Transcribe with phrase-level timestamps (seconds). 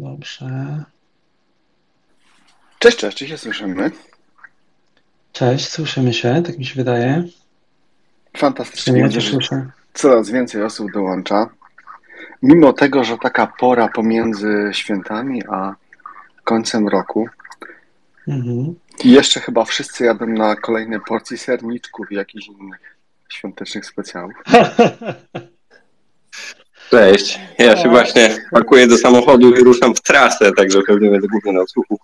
[0.00, 0.84] Dobrze.
[2.78, 3.90] Cześć, cześć, czy się słyszymy?
[5.32, 7.24] Cześć, słyszymy się, tak mi się wydaje.
[8.36, 9.00] Fantastycznie.
[9.00, 9.70] Ja słyszę.
[9.94, 11.50] Coraz więcej osób dołącza.
[12.42, 15.74] Mimo tego, że taka pora pomiędzy świętami a
[16.44, 17.28] końcem roku.
[18.28, 18.74] Mhm.
[19.04, 22.96] I jeszcze chyba wszyscy jadą na kolejne porcje serniczków i jakichś innych
[23.28, 24.34] świątecznych specjałów.
[26.90, 27.40] Cześć.
[27.58, 31.60] Ja się właśnie pakuję do samochodu i ruszam w trasę, także pewnie będę głównie na
[31.60, 31.98] odsłuchu.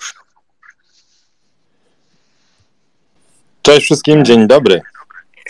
[3.63, 4.81] Cześć wszystkim, dzień dobry.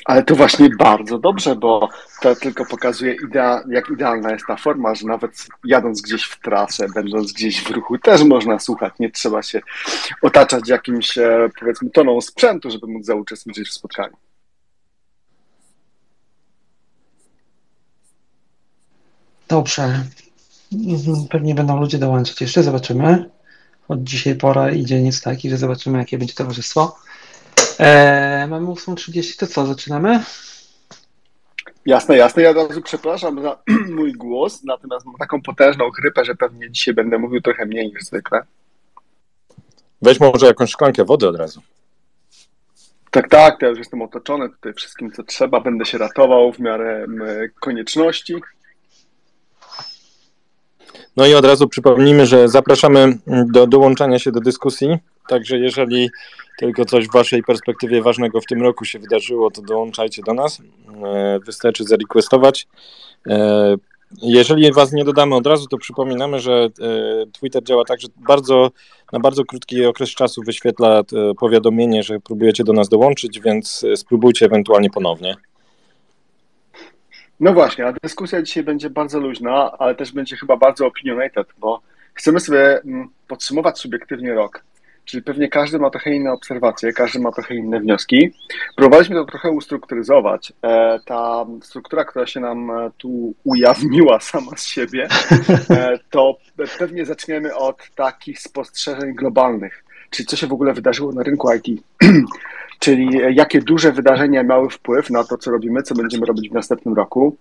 [0.04, 1.88] Ale to właśnie bardzo dobrze, bo
[2.20, 6.86] to tylko pokazuje, idea, jak idealna jest ta forma, że nawet jadąc gdzieś w trasę,
[6.94, 8.94] będąc gdzieś w ruchu, też można słuchać.
[8.98, 9.60] Nie trzeba się
[10.22, 14.16] otaczać jakimś, e, powiedzmy, toną sprzętu, żeby móc zauczestniczyć w spotkaniu.
[19.48, 20.04] Dobrze.
[21.30, 23.30] Pewnie będą ludzie dołączać jeszcze, zobaczymy.
[23.88, 26.96] Od dzisiaj pora i dzień jest taki, że zobaczymy, jakie będzie towarzystwo.
[27.78, 30.24] Eee, mamy 8.30, to co, zaczynamy?
[31.86, 32.42] Jasne, jasne.
[32.42, 33.58] Ja od razu przepraszam za
[33.96, 38.02] mój głos, natomiast mam taką potężną chrypę, że pewnie dzisiaj będę mówił trochę mniej niż
[38.02, 38.42] zwykle.
[40.02, 41.60] Weź może jakąś szklankę wody od razu.
[43.10, 45.60] Tak, tak, ja już jestem otoczony tutaj wszystkim, co trzeba.
[45.60, 47.06] Będę się ratował w miarę
[47.60, 48.34] konieczności.
[51.16, 54.98] No i od razu przypomnijmy, że zapraszamy do dołączania się do dyskusji.
[55.28, 56.10] Także jeżeli
[56.58, 60.60] tylko coś w Waszej perspektywie ważnego w tym roku się wydarzyło, to dołączajcie do nas.
[61.04, 62.66] E, wystarczy zarequestować.
[63.26, 63.76] E,
[64.22, 66.68] jeżeli Was nie dodamy od razu, to przypominamy, że e,
[67.32, 68.70] Twitter działa tak, że bardzo,
[69.12, 71.02] na bardzo krótki okres czasu wyświetla
[71.38, 75.36] powiadomienie, że próbujecie do nas dołączyć, więc spróbujcie ewentualnie ponownie.
[77.40, 81.80] No właśnie, a dyskusja dzisiaj będzie bardzo luźna, ale też będzie chyba bardzo opinionated, bo
[82.14, 84.64] chcemy sobie mm, podsumować subiektywnie rok.
[85.04, 88.32] Czyli pewnie każdy ma trochę inne obserwacje, każdy ma trochę inne wnioski.
[88.76, 90.52] Próbowaliśmy to trochę ustrukturyzować.
[90.62, 95.08] E, ta struktura, która się nam e, tu ujawniła sama z siebie,
[95.70, 96.36] e, to
[96.78, 99.84] pewnie zaczniemy od takich spostrzeżeń globalnych.
[100.10, 101.82] Czyli co się w ogóle wydarzyło na rynku IT.
[102.78, 106.94] Czyli jakie duże wydarzenia miały wpływ na to, co robimy, co będziemy robić w następnym
[106.94, 107.36] roku.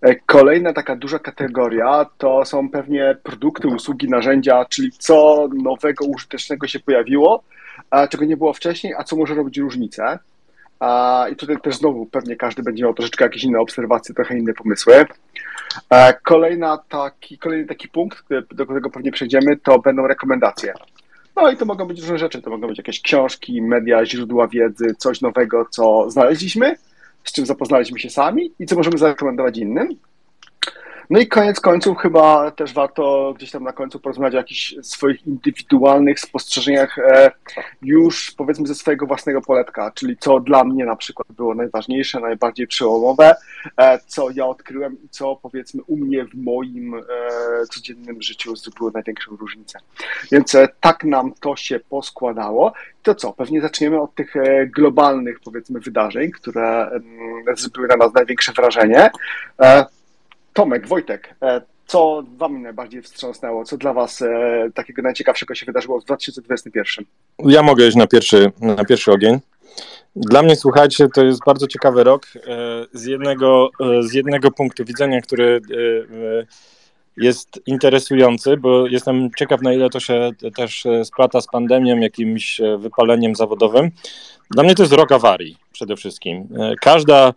[0.00, 6.66] E, kolejna taka duża kategoria to są pewnie produkty, usługi, narzędzia, czyli co nowego, użytecznego
[6.66, 7.42] się pojawiło,
[8.10, 10.18] czego nie było wcześniej, a co może robić różnicę.
[11.32, 15.06] I tutaj też znowu pewnie każdy będzie miał troszeczkę jakieś inne obserwacje, trochę inne pomysły.
[15.90, 20.74] E, kolejna taki, kolejny taki punkt, do którego pewnie przejdziemy, to będą rekomendacje.
[21.36, 22.42] No i to mogą być różne rzeczy.
[22.42, 26.76] To mogą być jakieś książki, media, źródła wiedzy, coś nowego, co znaleźliśmy,
[27.24, 29.96] z czym zapoznaliśmy się sami i co możemy zarekomendować innym.
[31.10, 35.26] No i koniec końców chyba też warto gdzieś tam na końcu porozmawiać o jakichś swoich
[35.26, 37.30] indywidualnych spostrzeżeniach e,
[37.82, 42.66] już powiedzmy ze swojego własnego poletka, czyli co dla mnie na przykład było najważniejsze, najbardziej
[42.66, 43.36] przełomowe,
[43.76, 47.02] e, co ja odkryłem i co powiedzmy u mnie w moim e,
[47.70, 49.78] codziennym życiu zrobiło największą różnicę.
[50.32, 52.72] Więc tak nam to się poskładało.
[53.02, 54.34] To co, pewnie zaczniemy od tych
[54.66, 59.10] globalnych powiedzmy wydarzeń, które mm, zrobiły na nas największe wrażenie.
[60.56, 63.64] Tomek, Wojtek, e, co Wam najbardziej wstrząsnęło?
[63.64, 67.04] Co dla Was e, takiego najciekawszego się wydarzyło w 2021?
[67.38, 69.38] Ja mogę iść na pierwszy, na pierwszy ogień.
[70.16, 72.40] Dla mnie, słuchajcie, to jest bardzo ciekawy rok e,
[72.92, 73.70] z jednego,
[74.00, 75.60] z jednego punktu widzenia, który
[77.16, 83.34] jest interesujący, bo jestem ciekaw, na ile to się też splata z pandemią, jakimś wypaleniem
[83.34, 83.90] zawodowym.
[84.50, 86.48] Dla mnie to jest rok awarii przede wszystkim.
[86.80, 87.32] Każda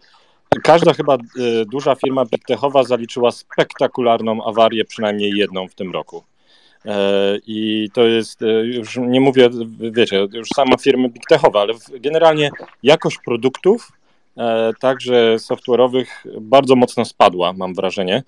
[0.64, 6.24] Każda chyba y, duża firma bigtechowa zaliczyła spektakularną awarię, przynajmniej jedną w tym roku.
[7.48, 9.50] I to jest, już nie mówię,
[9.92, 12.50] wiecie, już sama firmy big techowe, ale generalnie
[12.84, 13.92] jakość produktów,
[14.80, 16.06] także software'owych,
[16.42, 18.24] bardzo mocno spadła, mam wrażenie.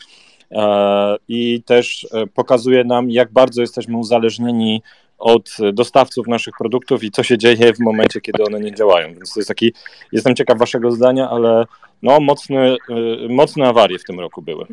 [1.27, 4.81] I też pokazuje nam, jak bardzo jesteśmy uzależnieni
[5.21, 9.07] od dostawców naszych produktów i co się dzieje w momencie, kiedy one nie działają.
[9.13, 9.73] Więc to jest taki,
[10.11, 11.65] jestem ciekaw waszego zdania, ale
[12.01, 12.75] no mocne,
[13.25, 14.65] y, mocne awarie w tym roku były.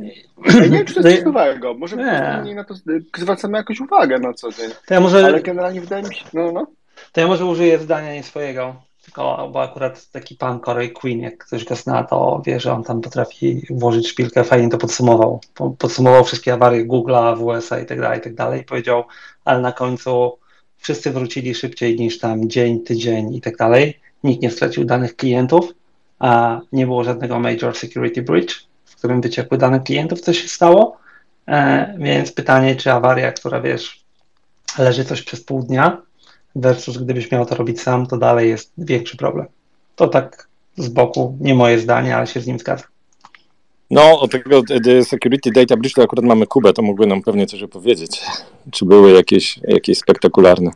[0.47, 1.75] Ja nie wiem, czy to jest coś nowego.
[1.75, 2.55] Może nie.
[2.55, 2.75] na to
[3.17, 4.71] zwracamy jakąś uwagę na co dzień.
[4.87, 6.67] To ja może, ale generalnie wydaje mi się, no, no.
[7.13, 8.75] To ja może użyję zdania nie swojego,
[9.09, 12.85] tylko, bo akurat taki pan Corey Queen, jak ktoś go zna, to wie, że on
[12.85, 15.41] tam potrafi włożyć szpilkę, fajnie to podsumował.
[15.79, 18.61] Podsumował wszystkie awarie Google'a, WSA i tak dalej, i tak dalej.
[18.61, 19.05] I powiedział,
[19.45, 20.39] ale na końcu
[20.79, 24.01] wszyscy wrócili szybciej niż tam dzień, tydzień i tak dalej.
[24.25, 25.73] Nikt nie stracił danych klientów,
[26.19, 30.99] a nie było żadnego major security breach, w którym wyciekły dane klientów, co się stało.
[31.47, 34.05] E, więc pytanie, czy awaria, która wiesz,
[34.79, 36.03] leży coś przez pół dnia,
[36.61, 39.47] versus gdybyś miał to robić sam, to dalej jest większy problem.
[39.97, 42.89] To tak z boku, nie moje zdanie, ale się z nim zgadzam.
[43.91, 44.63] No, o tego
[45.05, 48.23] Security Data Breach to akurat mamy Kubę, to mógłby nam pewnie coś opowiedzieć.
[48.73, 50.71] Czy były jakieś, jakieś spektakularne?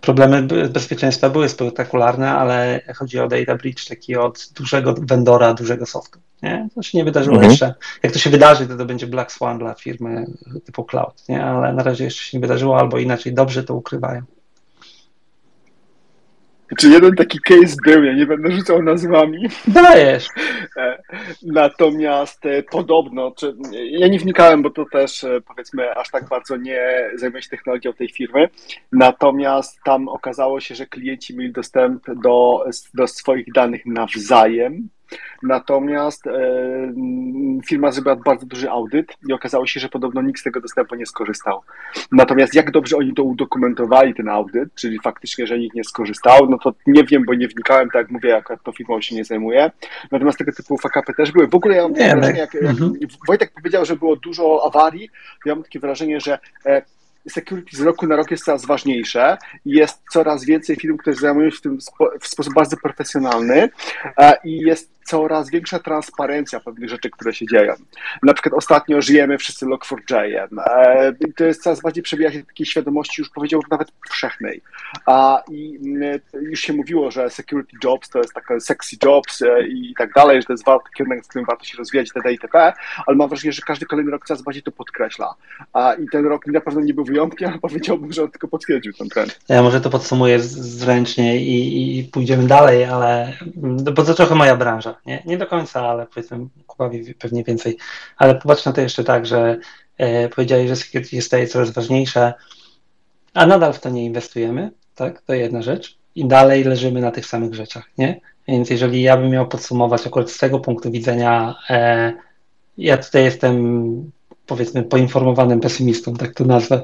[0.00, 6.18] Problemy bezpieczeństwa były spektakularne, ale chodzi o data breach taki od dużego vendora, dużego softu.
[6.42, 6.68] Nie?
[6.74, 7.50] To się nie wydarzyło mhm.
[7.50, 7.74] jeszcze.
[8.02, 10.26] Jak to się wydarzy, to to będzie Black Swan dla firmy
[10.64, 11.44] typu cloud, nie?
[11.44, 14.22] ale na razie jeszcze się nie wydarzyło, albo inaczej dobrze to ukrywają.
[16.78, 19.48] Czy jeden taki case był, ja nie będę rzucał nazwami.
[19.68, 20.28] Dajesz.
[20.76, 21.02] E,
[21.42, 23.56] natomiast e, podobno, czy,
[23.90, 27.92] ja nie wnikałem, bo to też e, powiedzmy aż tak bardzo nie zajmuję się technologią
[27.92, 28.48] tej firmy,
[28.92, 32.64] natomiast tam okazało się, że klienci mieli dostęp do,
[32.94, 34.88] do swoich danych nawzajem,
[35.42, 36.32] Natomiast e,
[37.66, 41.06] firma zrobiła bardzo duży audyt i okazało się, że podobno nikt z tego dostępu nie
[41.06, 41.60] skorzystał.
[42.12, 46.58] Natomiast jak dobrze oni to udokumentowali, ten audyt, czyli faktycznie, że nikt nie skorzystał, no
[46.58, 49.70] to nie wiem, bo nie wnikałem, tak jak mówię, jak to firmą się nie zajmuje.
[50.10, 51.48] Natomiast tego typu fakapy też były.
[51.48, 52.92] W ogóle ja mam takie wrażenie, jak, jak mhm.
[53.26, 55.10] Wojtek powiedział, że było dużo awarii,
[55.46, 56.82] ja mam takie wrażenie, że e,
[57.28, 61.50] security z roku na rok jest coraz ważniejsze i jest coraz więcej firm, które zajmują
[61.50, 61.78] się tym
[62.20, 63.68] w sposób bardzo profesjonalny
[64.18, 67.74] e, i jest coraz większa transparencja pewnych rzeczy, które się dzieją.
[68.22, 70.48] Na przykład ostatnio żyjemy wszyscy Log4j.
[70.66, 74.62] E, to jest coraz bardziej przebija się takiej świadomości, już powiedziałbym nawet powszechnej.
[75.06, 79.66] A i mm, już się mówiło, że security jobs to jest taka sexy jobs e,
[79.66, 80.64] i tak dalej, że to jest
[80.96, 82.32] kierunek, w którym warto się rozwijać itd.
[82.32, 82.72] itp.,
[83.06, 85.34] ale mam wrażenie, że każdy kolejny rok coraz bardziej to podkreśla.
[85.72, 88.92] A i ten rok na pewno nie był wyjątkiem, ale powiedziałbym, że on tylko potwierdził
[88.92, 89.40] ten trend.
[89.48, 93.32] Ja może to podsumuję zręcznie i, i pójdziemy dalej, ale
[93.94, 94.94] bo to trochę moja branża.
[95.06, 97.78] Nie, nie do końca, ale powiedzmy Kuba pewnie więcej.
[98.16, 99.58] Ale popatrz na to jeszcze tak, że
[99.98, 102.34] e, powiedziałeś, że security staje coraz ważniejsze,
[103.34, 105.22] a nadal w to nie inwestujemy, tak?
[105.22, 105.98] To jedna rzecz.
[106.14, 108.20] I dalej leżymy na tych samych rzeczach, nie?
[108.48, 112.12] Więc jeżeli ja bym miał podsumować akurat z tego punktu widzenia, e,
[112.78, 114.10] ja tutaj jestem
[114.46, 116.82] powiedzmy poinformowanym pesymistą, tak to nazwę.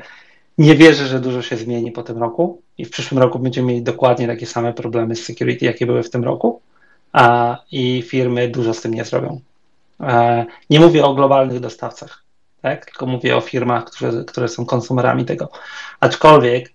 [0.59, 3.83] Nie wierzę, że dużo się zmieni po tym roku i w przyszłym roku będziemy mieli
[3.83, 6.61] dokładnie takie same problemy z security, jakie były w tym roku
[7.17, 9.41] a, i firmy dużo z tym nie zrobią.
[10.01, 12.23] E, nie mówię o globalnych dostawcach,
[12.63, 12.87] tak?
[12.87, 15.51] tylko mówię o firmach, które, które są konsumerami tego.
[16.01, 16.73] Aczkolwiek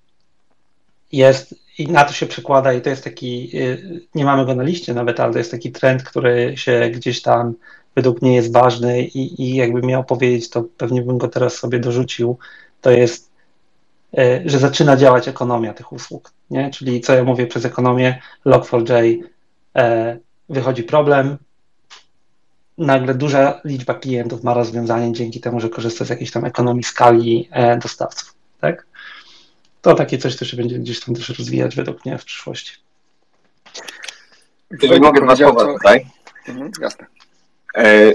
[1.11, 4.63] jest, i na to się przekłada, i to jest taki, y, nie mamy go na
[4.63, 7.53] liście nawet, ale to jest taki trend, który się gdzieś tam
[7.95, 11.79] według mnie jest ważny i, i jakbym miał powiedzieć, to pewnie bym go teraz sobie
[11.79, 12.37] dorzucił,
[12.81, 13.31] to jest,
[14.19, 16.69] y, że zaczyna działać ekonomia tych usług, nie?
[16.69, 19.17] czyli co ja mówię przez ekonomię, Log4j
[19.75, 20.17] E,
[20.51, 21.37] wychodzi problem,
[22.77, 27.49] nagle duża liczba klientów ma rozwiązanie dzięki temu, że korzysta z jakiejś tam ekonomii skali
[27.51, 28.85] e, dostawców, tak?
[29.81, 32.73] To takie coś, co się będzie gdzieś tam też rozwijać według mnie w przyszłości.
[34.81, 36.05] Jeżeli mogę dwa słowa tutaj.
[36.47, 37.05] Mhm, jasne.
[37.75, 38.11] E,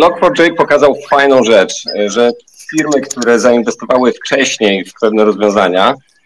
[0.00, 1.74] Log4j pokazał fajną rzecz,
[2.06, 2.30] że
[2.70, 6.17] firmy, które zainwestowały wcześniej w pewne rozwiązania, E,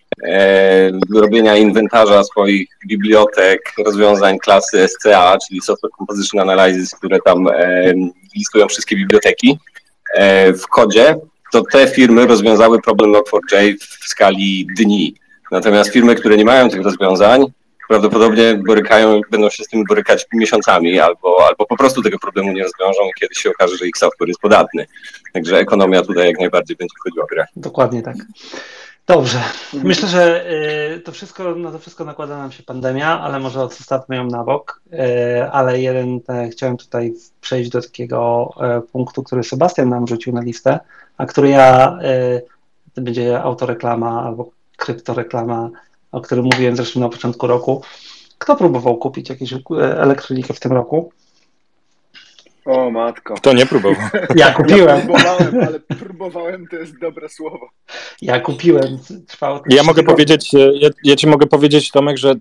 [1.14, 7.95] robienia inwentarza swoich bibliotek, rozwiązań klasy SCA, czyli Software Composition Analysis, które tam e,
[8.37, 9.59] listują wszystkie biblioteki
[10.14, 11.16] e, w kodzie,
[11.52, 15.14] to te firmy rozwiązały problem Log4j w skali dni.
[15.50, 17.45] Natomiast firmy, które nie mają tych rozwiązań,
[17.88, 22.62] prawdopodobnie borykają, będą się z tym borykać miesiącami albo, albo po prostu tego problemu nie
[22.62, 24.87] rozwiążą i kiedyś się okaże, że ich software jest podatny.
[25.33, 27.47] Także ekonomia tutaj jak najbardziej będzie wchodziła w grę.
[27.57, 28.16] Dokładnie tak.
[29.07, 29.39] Dobrze.
[29.39, 29.87] Mhm.
[29.87, 30.53] Myślę, że
[30.97, 34.45] y, to wszystko, na to wszystko nakłada nam się pandemia, ale może odstawmy ją na
[34.45, 34.83] bok.
[34.93, 40.33] Y, ale jeden, e, chciałem tutaj przejść do takiego e, punktu, który Sebastian nam rzucił
[40.33, 40.81] na listę,
[41.17, 41.99] a który ja
[42.95, 45.71] będzie autoreklama albo kryptoreklama,
[46.13, 47.83] o którym mówiłem zresztą na początku roku.
[48.39, 51.13] Kto próbował kupić jakieś elektronikę w tym roku?
[52.64, 53.35] O matko.
[53.35, 54.02] Kto nie próbował?
[54.37, 54.99] Ja kupiłem.
[54.99, 57.69] Ja próbowałem, ale próbowałem to jest dobre słowo.
[58.23, 58.99] Ja kupiłem.
[59.28, 62.35] Trwało ja mogę powiedzieć, e, ja, ja, ci mogę powiedzieć, Tomek, że e,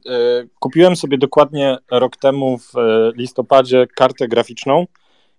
[0.59, 4.87] kupiłem sobie dokładnie rok temu w e, listopadzie kartę graficzną,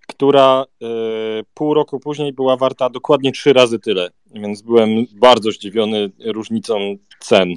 [0.08, 0.86] która e,
[1.54, 7.54] pół roku później była warta dokładnie trzy razy tyle, więc byłem bardzo zdziwiony różnicą cen.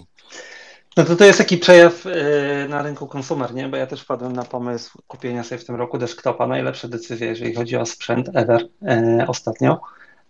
[0.97, 3.69] No to to jest taki przejaw yy, na rynku konsumer, nie?
[3.69, 6.47] Bo ja też wpadłem na pomysł kupienia sobie w tym roku desktopa.
[6.47, 9.81] Najlepsza decyzja, jeżeli chodzi o sprzęt ever yy, ostatnio.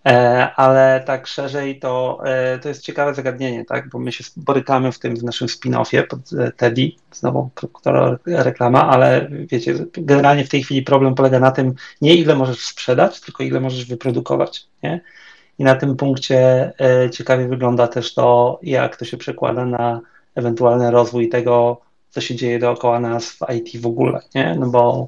[0.06, 3.90] E, ale tak szerzej to, e, to jest ciekawe zagadnienie, tak?
[3.90, 6.20] Bo my się borykamy w tym w naszym spin-offie pod
[6.58, 7.50] Teddy, znowu
[8.26, 13.22] reklama, ale wiecie, generalnie w tej chwili problem polega na tym, nie ile możesz sprzedać,
[13.22, 15.02] tylko ile możesz wyprodukować, nie?
[15.60, 16.72] I na tym punkcie
[17.12, 20.02] ciekawie wygląda też to, jak to się przekłada na
[20.36, 24.56] ewentualny rozwój tego, co się dzieje dookoła nas w IT w ogóle, nie?
[24.60, 25.08] No bo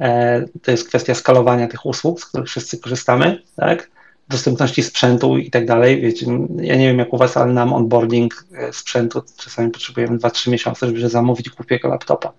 [0.00, 3.90] e, to jest kwestia skalowania tych usług, z których wszyscy korzystamy, tak?
[4.28, 6.00] Dostępności sprzętu i tak dalej.
[6.00, 10.50] Wiecie, ja nie wiem jak u Was, ale nam onboarding e, sprzętu czasami potrzebujemy 2-3
[10.50, 12.32] miesiące, żeby zamówić głupiego laptopa.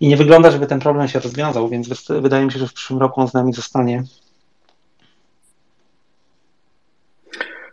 [0.00, 2.98] I nie wygląda, żeby ten problem się rozwiązał, więc wydaje mi się, że w przyszłym
[2.98, 4.04] roku on z nami zostanie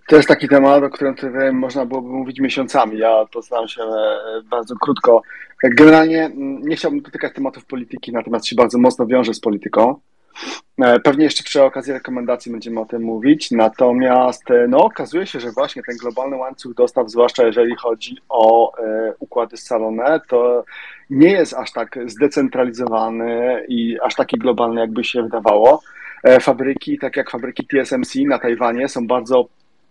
[0.07, 2.97] To jest taki temat, o którym tutaj można byłoby mówić miesiącami.
[2.97, 5.21] Ja postaram się e, bardzo krótko.
[5.63, 9.95] Generalnie nie chciałbym dotykać tematów polityki, natomiast się bardzo mocno wiąże z polityką.
[10.81, 13.51] E, pewnie jeszcze przy okazji rekomendacji będziemy o tym mówić.
[13.51, 18.71] Natomiast e, no, okazuje się, że właśnie ten globalny łańcuch dostaw, zwłaszcza jeżeli chodzi o
[19.19, 20.63] układy scalone, to
[21.09, 25.81] nie jest aż tak zdecentralizowany i aż taki globalny, jakby się wydawało.
[26.41, 29.47] Fabryki, tak jak fabryki TSMC na Tajwanie, są bardzo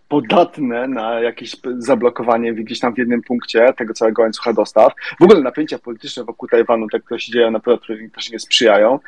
[0.09, 4.93] podatne na jakieś zablokowanie gdzieś tam w jednym punkcie tego całego łańcucha dostaw.
[5.21, 8.99] W ogóle napięcia polityczne wokół Tajwanu, te, które się dzieją na pewno też nie sprzyjają.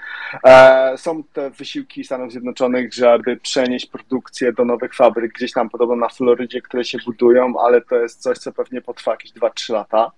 [0.45, 5.97] E, są te wysiłki Stanów Zjednoczonych, żeby przenieść produkcję do nowych fabryk gdzieś tam podobno
[5.97, 10.11] na Florydzie, które się budują, ale to jest coś, co pewnie potrwa jakieś 2-3 lata.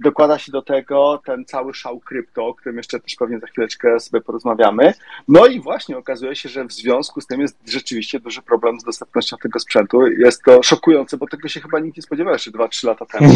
[0.00, 4.00] Dokłada się do tego ten cały szał krypto, o którym jeszcze też pewnie za chwileczkę
[4.00, 4.94] sobie porozmawiamy.
[5.28, 8.84] No i właśnie okazuje się, że w związku z tym jest rzeczywiście duży problem z
[8.84, 10.06] dostępnością tego sprzętu.
[10.06, 13.32] Jest to szokujące, bo tego się chyba nikt nie spodziewał jeszcze 2-3 lata temu.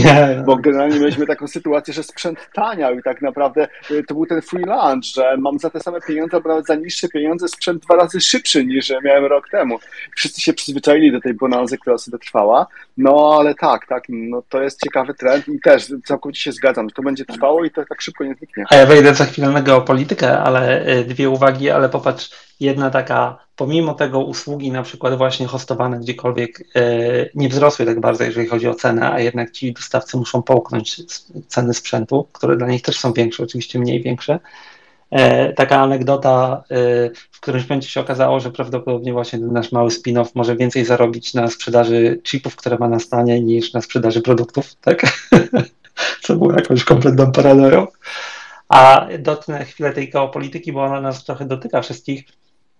[0.47, 4.43] Bo generalnie mieliśmy taką sytuację, że sprzęt taniał i tak naprawdę y, to był ten
[4.43, 7.97] free lunch, że mam za te same pieniądze, albo nawet za niższe pieniądze sprzęt dwa
[7.97, 9.79] razy szybszy niż miałem rok temu.
[10.17, 12.67] Wszyscy się przyzwyczaili do tej bonanzy, która sobie trwała.
[12.97, 17.03] No ale tak, tak, no to jest ciekawy trend i też całkowicie się zgadzam, to
[17.03, 18.65] będzie trwało i to tak szybko nie zniknie.
[18.71, 23.39] A ja wejdę za chwilę na geopolitykę, ale y, dwie uwagi, ale popatrz, jedna taka,
[23.57, 28.69] pomimo tego usługi na przykład właśnie hostowane gdziekolwiek y, nie wzrosły tak bardzo, jeżeli chodzi
[28.69, 31.03] o cenę, a jednak ci dostawcy muszą połknąć
[31.49, 34.39] ceny sprzętu, które dla nich też są większe, oczywiście mniej większe.
[35.15, 39.91] E, taka anegdota, y, w którymś momencie się okazało, że prawdopodobnie właśnie ten nasz mały
[39.91, 44.75] spin-off może więcej zarobić na sprzedaży chipów, które ma na stanie, niż na sprzedaży produktów,
[44.75, 45.03] tak?
[46.21, 47.87] co było jakąś kompletną paranoją.
[48.69, 52.25] A dotknę chwilę tej geopolityki, bo ona nas trochę dotyka wszystkich,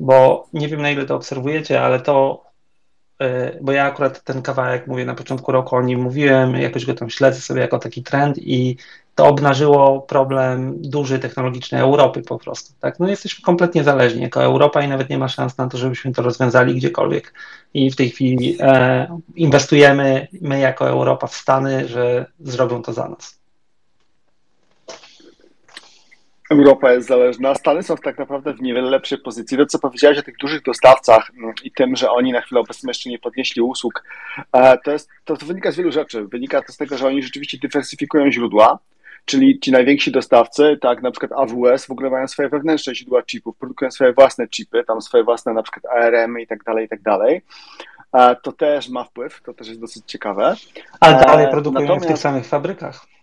[0.01, 2.45] bo nie wiem na ile to obserwujecie, ale to,
[3.23, 6.95] y, bo ja akurat ten kawałek mówię na początku roku o nim mówiłem, jakoś go
[6.95, 8.77] tam śledzę sobie jako taki trend i
[9.15, 12.73] to obnażyło problem duży technologiczny Europy po prostu.
[12.81, 13.01] Tak?
[13.01, 16.23] No jesteśmy kompletnie zależni jako Europa i nawet nie ma szans na to, żebyśmy to
[16.23, 17.35] rozwiązali gdziekolwiek.
[17.75, 23.09] I w tej chwili e, inwestujemy my jako Europa w Stany, że zrobią to za
[23.09, 23.45] nas.
[26.51, 27.55] Europa jest zależna.
[27.55, 29.59] Stany są tak naprawdę w niewiele lepszej pozycji.
[29.59, 32.89] To, co powiedziałeś o tych dużych dostawcach mm, i tym, że oni na chwilę obecną
[32.89, 34.05] jeszcze nie podnieśli usług,
[34.53, 36.25] e, to, jest, to, to wynika z wielu rzeczy.
[36.25, 38.79] Wynika to z tego, że oni rzeczywiście dywersyfikują źródła,
[39.25, 43.57] czyli ci najwięksi dostawcy, tak, na przykład AWS w ogóle mają swoje wewnętrzne źródła chipów,
[43.57, 47.03] produkują swoje własne chipy, tam swoje własne na przykład ARM i tak dalej, i tak
[47.03, 47.43] dalej.
[48.43, 50.55] To też ma wpływ, to też jest dosyć ciekawe.
[51.01, 52.07] Ale dalej produkują Natomiast...
[52.07, 53.14] w tych samych fabrykach.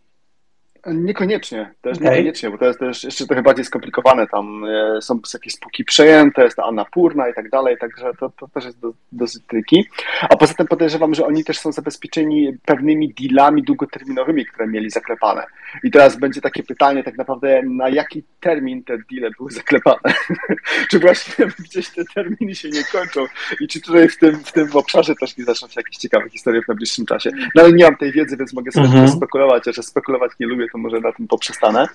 [0.87, 2.09] Niekoniecznie, też okay.
[2.09, 4.27] niekoniecznie, bo to jest też jeszcze trochę bardziej skomplikowane.
[4.27, 8.47] Tam e, są jakieś spółki przejęte, jest ta Annapurna i tak dalej, także to, to
[8.47, 9.85] też jest do, dosyć triki.
[10.21, 15.45] A poza tym podejrzewam, że oni też są zabezpieczeni pewnymi dealami długoterminowymi, które mieli zaklepane.
[15.83, 20.13] I teraz będzie takie pytanie tak naprawdę, na jaki termin te deale były zaklepane?
[20.91, 23.25] czy właśnie gdzieś te terminy się nie kończą
[23.59, 26.61] i czy tutaj w tym, w tym obszarze też nie zaczną się jakieś ciekawe historie
[26.61, 27.31] w najbliższym czasie?
[27.55, 29.17] No ale nie mam tej wiedzy, więc mogę sobie -hmm.
[29.17, 31.87] spekulować, a że spekulować nie lubię, to może na tym poprzestanę.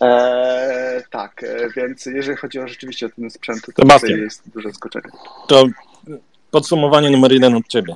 [0.00, 5.08] E, tak, e, więc jeżeli chodzi o rzeczywiście o ten sprzęt, to jest duże zaskoczenie.
[5.48, 5.66] To
[6.50, 7.94] podsumowanie numer jeden od ciebie.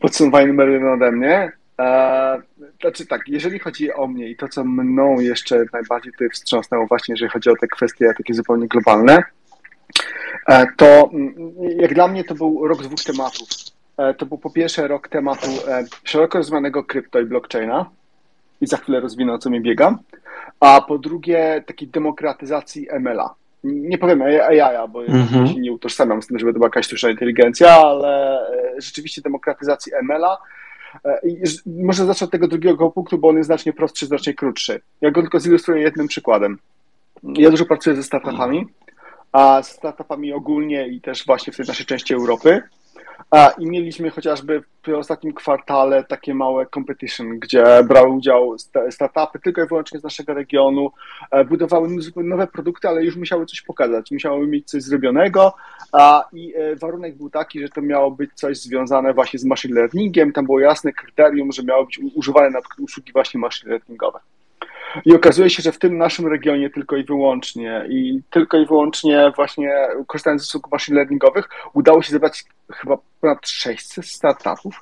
[0.00, 1.52] podsumowanie numer jeden ode mnie.
[1.80, 2.42] E,
[2.80, 7.12] znaczy tak, jeżeli chodzi o mnie i to, co mną jeszcze najbardziej tutaj wstrząsnęło właśnie,
[7.12, 9.24] jeżeli chodzi o te kwestie takie zupełnie globalne,
[10.76, 11.34] to mm,
[11.78, 13.48] jak dla mnie to był rok dwóch tematów.
[13.96, 15.46] E, to był po pierwsze rok tematu
[16.04, 17.90] szeroko rozumianego krypto i blockchaina
[18.60, 19.98] i za chwilę rozwinę, o co mi biegam,
[20.60, 23.34] a po drugie takiej demokratyzacji ML-a.
[23.64, 25.46] Nie powiem AI, bo mhm.
[25.46, 28.38] się nie utożsamiam z tym, żeby to była jakaś sztuczna inteligencja, ale
[28.78, 30.38] rzeczywiście demokratyzacji ML-a,
[31.04, 31.20] E,
[31.66, 34.80] może zacznę od tego drugiego punktu, bo on jest znacznie prostszy, znacznie krótszy.
[35.00, 36.58] Ja go tylko zilustruję jednym przykładem.
[37.22, 38.66] Ja dużo pracuję ze startupami,
[39.32, 42.62] a z startupami ogólnie i też właśnie w tej naszej części Europy.
[43.30, 48.56] A, I mieliśmy chociażby w ostatnim kwartale takie małe competition, gdzie brały udział
[48.90, 50.90] startupy tylko i wyłącznie z naszego regionu,
[51.30, 55.54] e, budowały nowe produkty, ale już musiały coś pokazać, musiały mieć coś zrobionego.
[55.92, 59.74] A, i e, warunek był taki, że to miało być coś związane właśnie z machine
[59.74, 64.18] learningiem, tam było jasne kryterium, że miało być używane na usługi właśnie machine learningowe.
[65.04, 69.32] I okazuje się, że w tym naszym regionie tylko i wyłącznie i tylko i wyłącznie
[69.36, 69.72] właśnie
[70.06, 74.80] korzystając z usług machine learningowych udało się zebrać chyba ponad 600 startupów.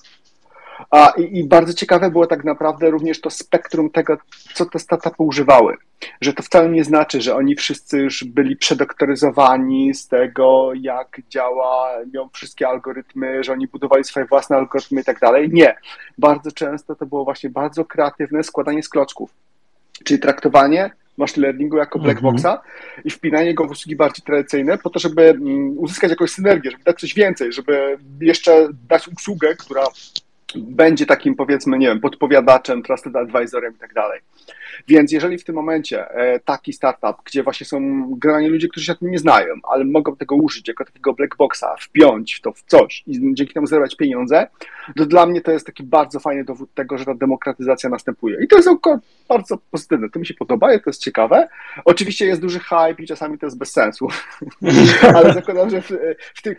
[0.91, 4.17] A, i, I bardzo ciekawe było tak naprawdę również to spektrum tego,
[4.55, 5.77] co te startupy używały.
[6.21, 12.29] Że to wcale nie znaczy, że oni wszyscy już byli przedoktoryzowani z tego, jak działają
[12.33, 15.51] wszystkie algorytmy, że oni budowali swoje własne algorytmy i tak dalej.
[15.53, 15.77] Nie.
[16.19, 19.31] Bardzo często to było właśnie bardzo kreatywne składanie z klocków
[20.05, 22.35] czyli traktowanie machine learningu jako black mhm.
[22.35, 22.63] boxa
[23.05, 26.85] i wpinanie go w usługi bardziej tradycyjne po to, żeby mm, uzyskać jakąś synergię, żeby
[26.85, 29.85] dać coś więcej, żeby jeszcze dać usługę, która
[30.57, 34.21] będzie takim powiedzmy, nie wiem, podpowiadaczem, trusted advisorem i tak dalej.
[34.89, 37.81] Więc jeżeli w tym momencie e, taki startup, gdzie właśnie są
[38.19, 41.65] generalnie ludzie, którzy się tym nie znają, ale mogą tego użyć jako takiego black boxa,
[41.81, 44.47] wpiąć to w coś i dzięki temu zarabiać pieniądze,
[44.97, 48.45] to dla mnie to jest taki bardzo fajny dowód tego, że ta demokratyzacja następuje.
[48.45, 48.69] I to jest
[49.29, 50.11] bardzo pozytywne.
[50.11, 51.49] To mi się podoba, to jest ciekawe.
[51.85, 54.09] Oczywiście jest duży hype i czasami to jest bez sensu,
[55.17, 55.91] ale zakładam, że w,
[56.35, 56.59] w tych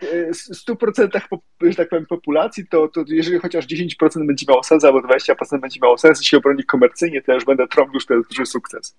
[0.68, 3.85] 100% e, że tak powiem, populacji, to, to jeżeli chociaż 10%
[4.26, 7.44] będzie miało sens, albo 20% będzie miało sens i się obroni komercyjnie, to ja już
[7.44, 8.96] będę trąbił, że to jest duży sukces.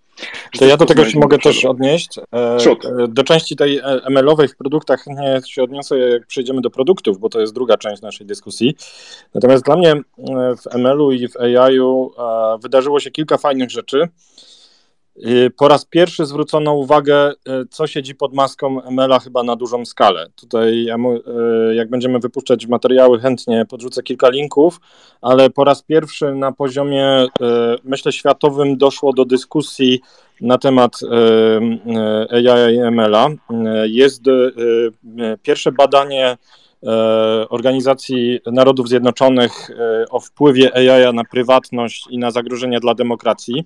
[0.59, 2.19] To ja do tego się mogę też odnieść.
[2.33, 7.19] E, e, do części tej ML-owej w produktach nie się odniosę, jak przejdziemy do produktów,
[7.19, 8.75] bo to jest druga część naszej dyskusji.
[9.33, 9.95] Natomiast dla mnie
[10.63, 12.11] w ML-u i w AI-u
[12.61, 14.09] wydarzyło się kilka fajnych rzeczy.
[15.57, 17.33] Po raz pierwszy zwrócono uwagę, e,
[17.69, 20.27] co siedzi pod maską ML-a chyba na dużą skalę.
[20.35, 20.95] Tutaj, e,
[21.75, 24.79] jak będziemy wypuszczać materiały, chętnie podrzucę kilka linków,
[25.21, 27.27] ale po raz pierwszy na poziomie,
[27.83, 30.01] myślę, światowym doszło do dyskusji
[30.41, 30.99] na temat
[32.31, 33.27] AI i ML-a.
[33.85, 34.23] Jest
[35.41, 36.37] pierwsze badanie
[37.49, 39.51] Organizacji Narodów Zjednoczonych
[40.09, 43.65] o wpływie AI na prywatność i na zagrożenia dla demokracji.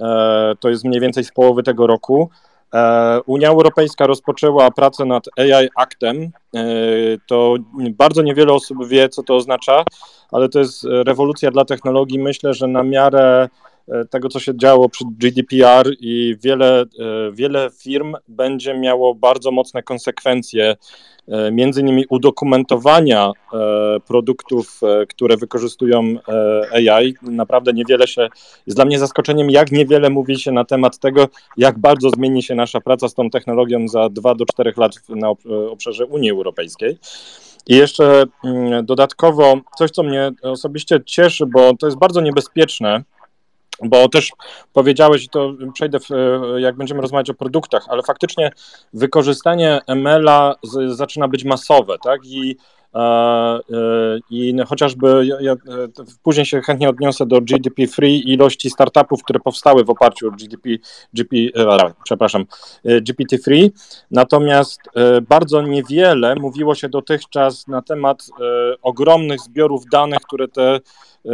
[0.00, 2.30] E, to jest mniej więcej z połowy tego roku.
[2.74, 6.22] E, Unia Europejska rozpoczęła pracę nad AI Actem.
[6.22, 6.60] E,
[7.26, 7.54] to
[7.90, 9.84] bardzo niewiele osób wie, co to oznacza,
[10.32, 12.18] ale to jest rewolucja dla technologii.
[12.18, 13.48] Myślę, że na miarę
[14.10, 16.84] tego, co się działo przy GDPR i wiele,
[17.32, 20.76] wiele firm będzie miało bardzo mocne konsekwencje
[21.28, 23.58] E, między innymi udokumentowania e,
[24.00, 26.02] produktów, e, które wykorzystują
[26.72, 27.14] AI.
[27.22, 28.28] Naprawdę niewiele się,
[28.66, 32.54] jest dla mnie zaskoczeniem, jak niewiele mówi się na temat tego, jak bardzo zmieni się
[32.54, 35.28] nasza praca z tą technologią za 2 do 4 lat na
[35.70, 36.98] obszarze Unii Europejskiej.
[37.66, 43.02] I jeszcze mm, dodatkowo coś, co mnie osobiście cieszy, bo to jest bardzo niebezpieczne,
[43.84, 44.32] bo też
[44.72, 46.08] powiedziałeś, i to przejdę, w,
[46.58, 48.50] jak będziemy rozmawiać o produktach, ale faktycznie
[48.92, 52.20] wykorzystanie ML-a z, zaczyna być masowe, tak?
[52.24, 52.56] I,
[52.94, 53.60] e, e,
[54.30, 55.56] i chociażby ja, ja, e,
[56.22, 60.68] później się chętnie odniosę do GDP-free ilości startupów, które powstały w oparciu o GDP,
[61.14, 61.36] GP,
[62.04, 62.44] przepraszam,
[62.84, 63.70] GPT-free,
[64.10, 64.80] natomiast
[65.28, 68.26] bardzo niewiele mówiło się dotychczas na temat
[68.82, 70.80] ogromnych zbiorów danych, które te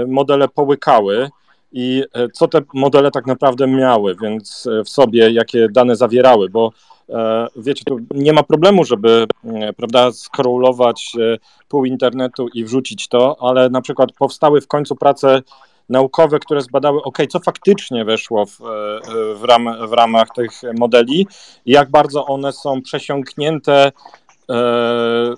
[0.07, 1.31] modele połykały
[1.73, 6.49] i e, co te modele tak naprawdę miały, więc e, w sobie, jakie dane zawierały,
[6.49, 6.73] bo
[7.09, 9.27] e, wiecie, tu nie ma problemu, żeby
[9.77, 11.13] prawda, scrollować
[11.69, 15.43] pół internetu i wrzucić to, ale na przykład powstały w końcu prace
[15.89, 18.59] naukowe, które zbadały, ok, co faktycznie weszło w,
[19.37, 21.27] w, ram, w ramach tych modeli
[21.67, 23.93] jak bardzo one są przesiąknięte
[24.51, 25.35] e, e,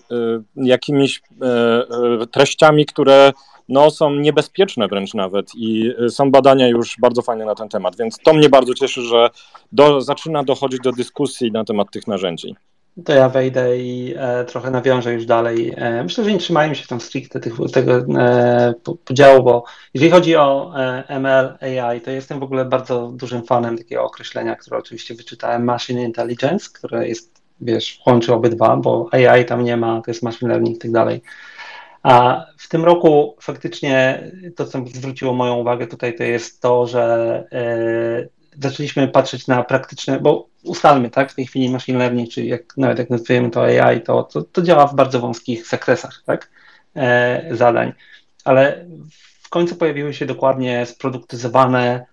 [0.56, 3.32] jakimiś e, treściami, które
[3.68, 7.96] no, są niebezpieczne wręcz nawet i y, są badania już bardzo fajne na ten temat,
[7.96, 9.31] więc to mnie bardzo cieszy, że
[9.72, 12.57] do, zaczyna dochodzić do dyskusji na temat tych narzędzi.
[13.05, 15.74] To ja wejdę i e, trochę nawiążę już dalej.
[15.77, 18.74] E, myślę, że nie trzymają się tam stricte tych, tego e,
[19.05, 23.79] podziału, bo jeżeli chodzi o e, ML, AI, to jestem w ogóle bardzo dużym fanem
[23.79, 29.64] takiego określenia, które oczywiście wyczytałem, Machine Intelligence, które jest, wiesz, łączy obydwa, bo AI tam
[29.64, 31.20] nie ma, to jest machine learning i tak dalej.
[32.04, 34.24] A w tym roku faktycznie
[34.56, 40.20] to, co zwróciło moją uwagę tutaj, to jest to, że e, zaczęliśmy patrzeć na praktyczne,
[40.20, 44.00] bo ustalmy, tak, w tej chwili machine learning, czy jak, nawet jak nazywamy to AI,
[44.00, 46.50] to, to, to działa w bardzo wąskich zakresach, tak,
[46.96, 47.92] e, zadań,
[48.44, 48.86] ale
[49.42, 52.06] w końcu pojawiły się dokładnie sproduktyzowane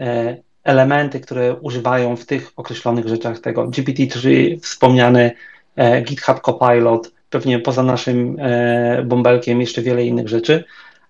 [0.00, 3.66] e, elementy, które używają w tych określonych rzeczach tego.
[3.66, 5.32] GPT-3 wspomniany,
[5.76, 10.64] e, GitHub Copilot, pewnie poza naszym e, bąbelkiem jeszcze wiele innych rzeczy,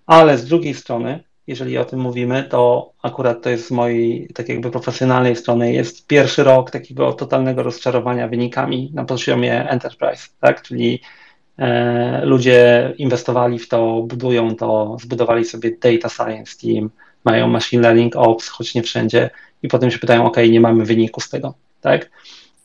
[0.07, 4.49] ale z drugiej strony jeżeli o tym mówimy, to akurat to jest z mojej tak
[4.49, 11.01] jakby profesjonalnej strony, jest pierwszy rok takiego totalnego rozczarowania wynikami na poziomie enterprise, tak, czyli
[11.59, 16.91] e, ludzie inwestowali w to, budują to, zbudowali sobie data science team,
[17.25, 19.31] mają machine learning ops, choć nie wszędzie
[19.63, 22.11] i potem się pytają, ok, nie mamy wyniku z tego, tak,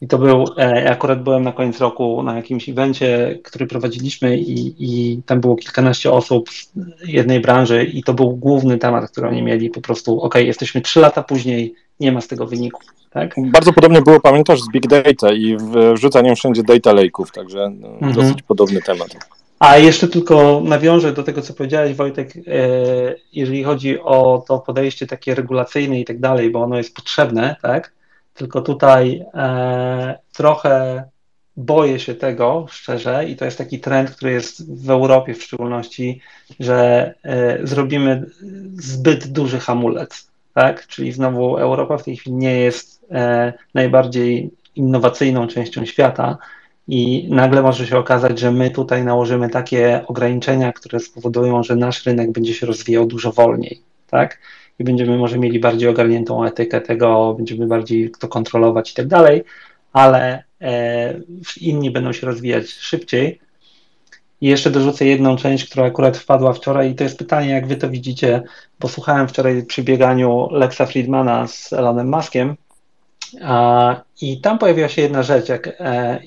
[0.01, 4.75] i to był, e, akurat byłem na koniec roku na jakimś evencie, który prowadziliśmy i,
[4.79, 6.71] i tam było kilkanaście osób z
[7.07, 10.99] jednej branży i to był główny temat, który oni mieli, po prostu, ok, jesteśmy trzy
[10.99, 12.81] lata później, nie ma z tego wyniku.
[13.09, 13.35] Tak?
[13.37, 15.57] Bardzo podobnie było, pamiętasz, z Big Data i
[15.93, 18.13] wrzucaniem wszędzie data lake'ów, także no, mhm.
[18.13, 19.07] dosyć podobny temat.
[19.59, 22.41] A jeszcze tylko nawiążę do tego, co powiedziałeś, Wojtek, e,
[23.33, 27.98] jeżeli chodzi o to podejście takie regulacyjne i tak dalej, bo ono jest potrzebne, tak?
[28.39, 31.03] Tylko tutaj e, trochę
[31.57, 36.21] boję się tego, szczerze, i to jest taki trend, który jest w Europie w szczególności,
[36.59, 38.25] że e, zrobimy
[38.73, 40.87] zbyt duży hamulec, tak?
[40.87, 46.37] Czyli znowu Europa w tej chwili nie jest e, najbardziej innowacyjną częścią świata
[46.87, 52.05] i nagle może się okazać, że my tutaj nałożymy takie ograniczenia, które spowodują, że nasz
[52.05, 54.37] rynek będzie się rozwijał dużo wolniej, tak?
[54.79, 59.43] I będziemy może mieli bardziej ogarniętą etykę tego, będziemy bardziej to kontrolować i tak dalej,
[59.93, 61.19] ale e,
[61.61, 63.39] inni będą się rozwijać szybciej.
[64.41, 67.75] I jeszcze dorzucę jedną część, która akurat wpadła wczoraj i to jest pytanie, jak wy
[67.75, 68.43] to widzicie,
[68.79, 72.55] bo słuchałem wczoraj przy bieganiu Lexa Friedmana z Elonem Muskiem
[74.21, 75.71] i tam pojawiła się jedna rzecz, jak e,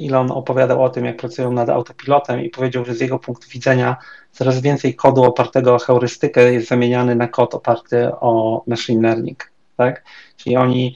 [0.01, 3.97] Elon opowiadał o tym, jak pracują nad autopilotem i powiedział, że z jego punktu widzenia
[4.33, 9.53] coraz więcej kodu opartego o heurystykę jest zamieniany na kod oparty o machine learning.
[9.77, 10.05] Tak?
[10.37, 10.95] Czyli oni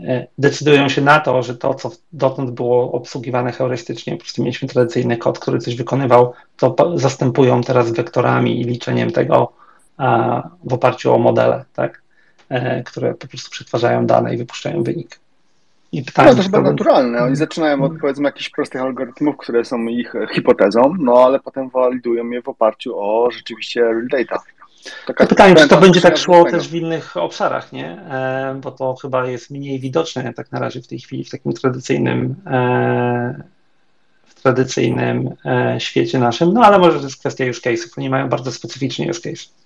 [0.00, 4.68] e, decydują się na to, że to, co dotąd było obsługiwane heurystycznie, po prostu mieliśmy
[4.68, 9.52] tradycyjny kod, który coś wykonywał, to zastępują teraz wektorami i liczeniem tego
[10.64, 12.02] w oparciu o modele, tak?
[12.52, 15.21] E, które po prostu przetwarzają dane i wypuszczają wynik.
[15.92, 17.22] I pytanie, no to chyba naturalne.
[17.22, 22.30] Oni zaczynają od powiedzmy jakichś prostych algorytmów, które są ich hipotezą, no ale potem walidują
[22.30, 24.42] je w oparciu o rzeczywiście real data.
[25.06, 27.90] Taka pytanie, czy to będzie tak szło też w innych obszarach, nie?
[27.90, 31.52] E, bo to chyba jest mniej widoczne tak na razie w tej chwili w takim
[31.52, 33.42] tradycyjnym e,
[34.24, 37.98] w tradycyjnym e, świecie naszym, no ale może to jest kwestia use case'ów.
[37.98, 39.61] Oni mają bardzo specyficzny use case.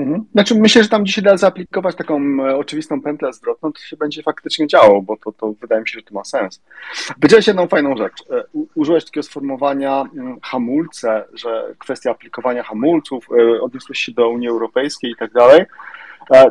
[0.00, 0.24] Mhm.
[0.32, 4.22] Znaczy myślę, że tam dzisiaj da zaaplikować taką e, oczywistą pętlę zwrotną, to się będzie
[4.22, 6.62] faktycznie działo, bo to, to wydaje mi się, że to ma sens.
[7.14, 8.24] Powiedziałeś jedną fajną rzecz.
[8.30, 14.48] E, użyłeś takiego sformułowania mm, hamulce, że kwestia aplikowania hamulców, e, odniosłeś się do Unii
[14.48, 15.64] Europejskiej i tak dalej.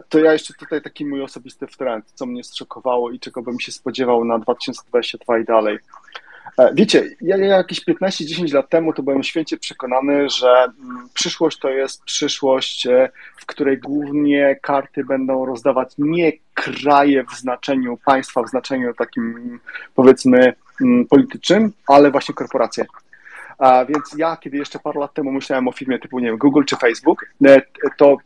[0.10, 3.72] To ja jeszcze tutaj taki mój osobisty trend, co mnie zszokowało i czego bym się
[3.72, 5.80] spodziewał na 2022 i dalej.
[6.58, 11.70] E, wiecie, ja jakieś 15-10 lat temu to byłem święcie przekonany, że mm, przyszłość to
[11.70, 18.50] jest przyszłość, e, w której głównie karty będą rozdawać nie kraje w znaczeniu państwa, w
[18.50, 19.60] znaczeniu takim
[19.96, 22.86] powiedzmy mm, politycznym, ale właśnie korporacje.
[23.58, 26.64] A więc ja, kiedy jeszcze parę lat temu myślałem o firmie typu, nie wiem, Google
[26.66, 27.62] czy Facebook, e,
[27.98, 28.18] to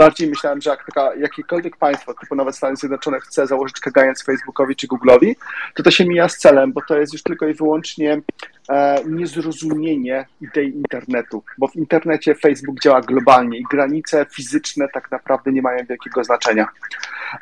[0.00, 4.76] bardziej myślałem, że jak taka, jakiekolwiek państwo, typu nawet Stany Zjednoczone, chce założyć kagając Facebookowi
[4.76, 5.34] czy Google'owi,
[5.74, 8.20] to to się mija z celem, bo to jest już tylko i wyłącznie
[8.68, 15.52] e, niezrozumienie idei internetu, bo w internecie Facebook działa globalnie i granice fizyczne tak naprawdę
[15.52, 16.68] nie mają wielkiego znaczenia.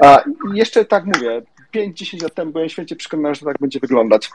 [0.02, 0.22] E,
[0.54, 1.42] jeszcze tak mówię,
[1.74, 4.30] 5-10 lat temu byłem święcie przekonany, że to tak będzie wyglądać.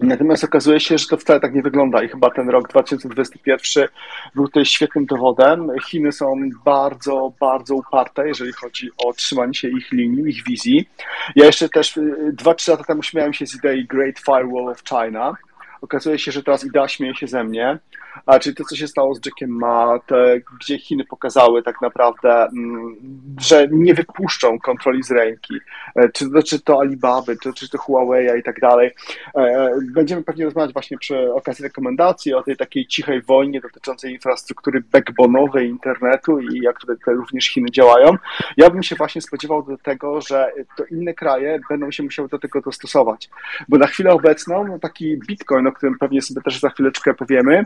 [0.00, 3.88] Natomiast okazuje się, że to wcale tak nie wygląda i chyba ten rok 2021
[4.34, 5.70] był tutaj świetnym dowodem.
[5.88, 10.88] Chiny są bardzo, bardzo uparte, jeżeli chodzi o trzymanie się ich linii, ich wizji.
[11.36, 11.98] Ja jeszcze też
[12.32, 15.36] 2-3 y, lata temu śmiałem się z idei Great Firewall of China,
[15.80, 17.78] okazuje się, że teraz idea śmieje się ze mnie,
[18.26, 22.42] a czyli to, co się stało z Jackiem Ma, te, gdzie Chiny pokazały tak naprawdę,
[22.42, 22.96] mm,
[23.40, 25.54] że nie wypuszczą kontroli z ręki,
[25.96, 28.90] e, czy, czy to Alibaby, czy, czy to Huawei i tak dalej.
[29.36, 34.82] E, będziemy pewnie rozmawiać właśnie przy okazji rekomendacji o tej takiej cichej wojnie dotyczącej infrastruktury
[34.92, 38.16] backbone'owej internetu i jak tutaj również Chiny działają.
[38.56, 42.38] Ja bym się właśnie spodziewał do tego, że to inne kraje będą się musiały do
[42.38, 43.30] tego dostosować,
[43.68, 47.64] bo na chwilę obecną taki Bitcoin, o którym pewnie sobie też za chwileczkę powiemy,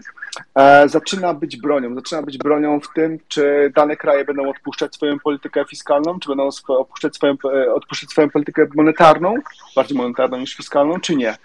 [0.54, 1.94] e, zaczyna być bronią.
[1.94, 6.48] Zaczyna być bronią w tym, czy dane kraje będą odpuszczać swoją politykę fiskalną, czy będą
[6.68, 9.34] odpuszczać swoją, e, odpuszczać swoją politykę monetarną,
[9.76, 11.36] bardziej monetarną niż fiskalną, czy nie.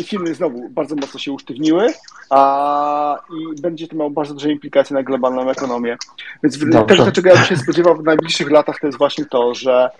[0.00, 1.92] I Chiny znowu bardzo mocno się usztywniły
[2.30, 5.96] a, i będzie to miało bardzo duże implikacje na globalną ekonomię.
[6.42, 9.90] Więc to, czego ja bym się spodziewał w najbliższych latach, to jest właśnie to, że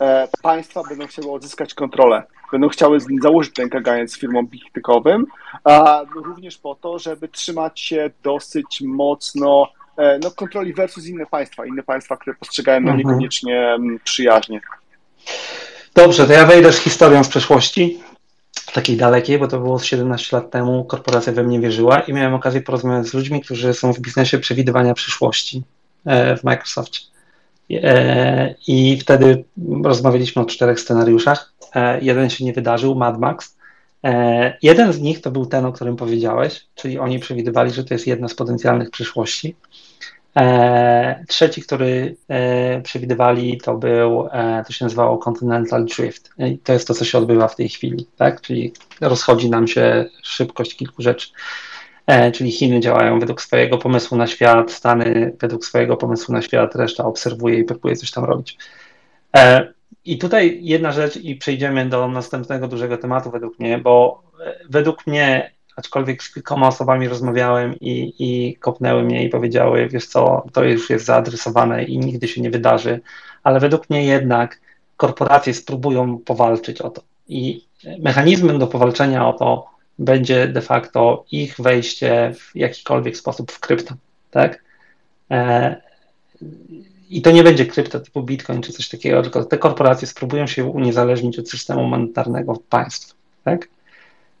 [0.00, 5.26] e, państwa będą chciały odzyskać kontrolę będą chciały założyć ten kaganiec firmom bichtykowym,
[5.64, 11.66] a również po to, żeby trzymać się dosyć mocno e, no, kontroli versus inne państwa,
[11.66, 12.98] inne państwa, które postrzegają no, mhm.
[12.98, 14.60] niekoniecznie mm, przyjaźnie.
[15.94, 18.00] Dobrze, to ja wejdę z historią z przeszłości,
[18.72, 22.60] takiej dalekiej, bo to było 17 lat temu, korporacja we mnie wierzyła i miałem okazję
[22.60, 25.62] porozmawiać z ludźmi, którzy są w biznesie przewidywania przyszłości
[26.04, 27.00] e, w Microsoftie.
[27.70, 29.44] E, I wtedy
[29.84, 31.52] rozmawialiśmy o czterech scenariuszach.
[31.74, 33.56] E, jeden się nie wydarzył, Mad Max.
[34.62, 38.06] Jeden z nich to był ten, o którym powiedziałeś, czyli oni przewidywali, że to jest
[38.06, 39.56] jedna z potencjalnych przyszłości.
[41.28, 42.16] Trzeci, który
[42.82, 44.28] przewidywali, to był,
[44.66, 46.30] to się nazywało Continental Drift.
[46.38, 48.40] I to jest to, co się odbywa w tej chwili, tak?
[48.40, 51.28] Czyli rozchodzi nam się szybkość kilku rzeczy.
[52.06, 56.74] E, czyli Chiny działają według swojego pomysłu na świat, Stany według swojego pomysłu na świat,
[56.74, 58.58] reszta obserwuje i próbuje coś tam robić.
[59.36, 59.72] E,
[60.04, 65.06] I tutaj jedna rzecz, i przejdziemy do następnego dużego tematu według mnie, bo e, według
[65.06, 70.64] mnie, aczkolwiek z kilkoma osobami rozmawiałem i, i kopnęły mnie i powiedziały, wiesz co, to
[70.64, 73.00] już jest zaadresowane i nigdy się nie wydarzy,
[73.42, 74.60] ale według mnie jednak
[74.96, 77.02] korporacje spróbują powalczyć o to.
[77.28, 77.64] I
[77.98, 79.66] mechanizmem do powalczenia o to
[79.98, 83.94] będzie de facto ich wejście w jakikolwiek sposób w krypto,
[84.30, 84.64] tak?
[85.30, 85.76] E,
[87.10, 90.64] I to nie będzie krypto typu Bitcoin czy coś takiego, tylko te korporacje spróbują się
[90.64, 93.68] uniezależnić od systemu monetarnego państw, tak?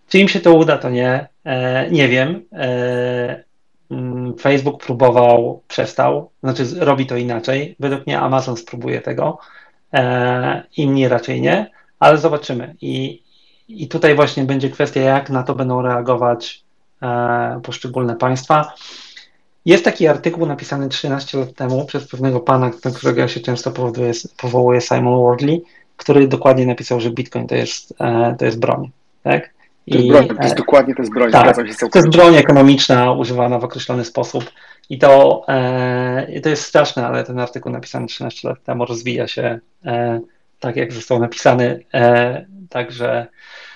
[0.08, 2.42] Czy im się to uda, to nie, e, nie wiem.
[2.52, 3.44] E,
[3.90, 7.76] mm, Facebook próbował, przestał, znaczy robi to inaczej.
[7.80, 9.38] Według mnie Amazon spróbuje tego,
[10.76, 12.74] inni raczej nie, ale zobaczymy.
[12.80, 13.22] I
[13.68, 16.64] i tutaj właśnie będzie kwestia, jak na to będą reagować
[17.02, 18.74] e, poszczególne państwa.
[19.64, 23.70] Jest taki artykuł napisany 13 lat temu przez pewnego pana, do którego ja się często
[23.70, 25.64] powołuje, powołuje Simon Wardley,
[25.96, 28.90] który dokładnie napisał, że Bitcoin to jest, e, to jest broń.
[29.22, 29.54] Tak?
[29.90, 31.32] To jest, broń, to jest e, dokładnie to jest broń.
[31.32, 31.56] Tak,
[31.92, 34.52] to jest broń ekonomiczna używana w określony sposób.
[34.90, 39.58] I to, e, to jest straszne, ale ten artykuł napisany 13 lat temu rozwija się
[39.84, 40.20] e,
[40.60, 41.84] tak, jak został napisany.
[41.94, 43.26] E, także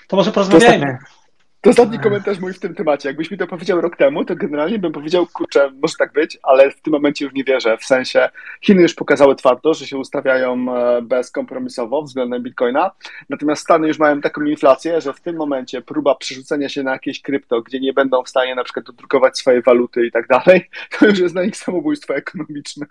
[0.07, 0.85] to może porozmawiajmy.
[0.85, 1.20] To
[1.69, 3.09] ostatni komentarz mój w tym temacie.
[3.09, 6.71] Jakbyś mi to powiedział rok temu, to generalnie bym powiedział, kurczę, może tak być, ale
[6.71, 7.77] w tym momencie już nie wierzę.
[7.77, 8.29] W sensie
[8.61, 12.91] Chiny już pokazały twardo, że się ustawiają e, bezkompromisowo względem Bitcoina,
[13.29, 17.21] natomiast Stany już mają taką inflację, że w tym momencie próba przerzucenia się na jakieś
[17.21, 20.69] krypto, gdzie nie będą w stanie na przykład dodrukować swojej waluty i tak dalej,
[20.99, 22.85] to już jest dla nich samobójstwo ekonomiczne.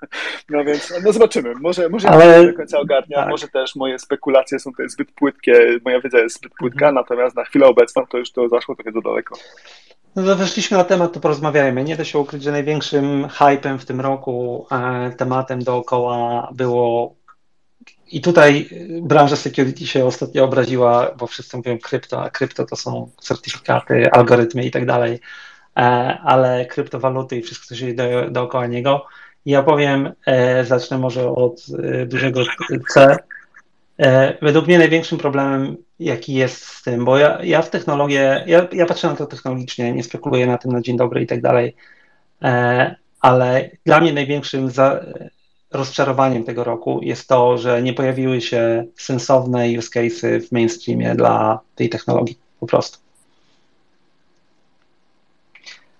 [0.50, 1.54] No więc no zobaczymy.
[1.60, 2.40] Może, może ale...
[2.40, 3.28] nie do końca ogarnia, tak.
[3.28, 6.94] może też moje spekulacje są tutaj zbyt płytkie, moja wiedza jest zbyt płytka, mhm.
[6.94, 9.34] natomiast na chwilę obecną to już to zaszło trochę za daleko.
[10.16, 11.84] No to weszliśmy na temat, to porozmawiajmy.
[11.84, 17.14] Nie da się ukryć, że największym hypem w tym roku, e, tematem dookoła było
[18.12, 18.68] i tutaj
[19.02, 24.64] branża security się ostatnio obraziła, bo wszyscy mówią krypto, a krypto to są certyfikaty, algorytmy
[24.64, 25.20] i tak dalej,
[25.76, 25.80] e,
[26.24, 29.06] ale kryptowaluty i wszystko, co się dzieje dookoła niego.
[29.46, 31.66] Ja powiem, e, zacznę może od
[32.06, 32.40] dużego
[32.88, 33.16] C,
[34.42, 38.86] według mnie największym problemem, jaki jest z tym, bo ja, ja w technologię, ja, ja
[38.86, 41.76] patrzę na to technologicznie, nie spekuluję na tym na dzień dobry i tak dalej,
[42.42, 45.00] e, ale dla mnie największym za,
[45.70, 51.60] rozczarowaniem tego roku jest to, że nie pojawiły się sensowne use cases w mainstreamie dla
[51.74, 52.98] tej technologii, po prostu.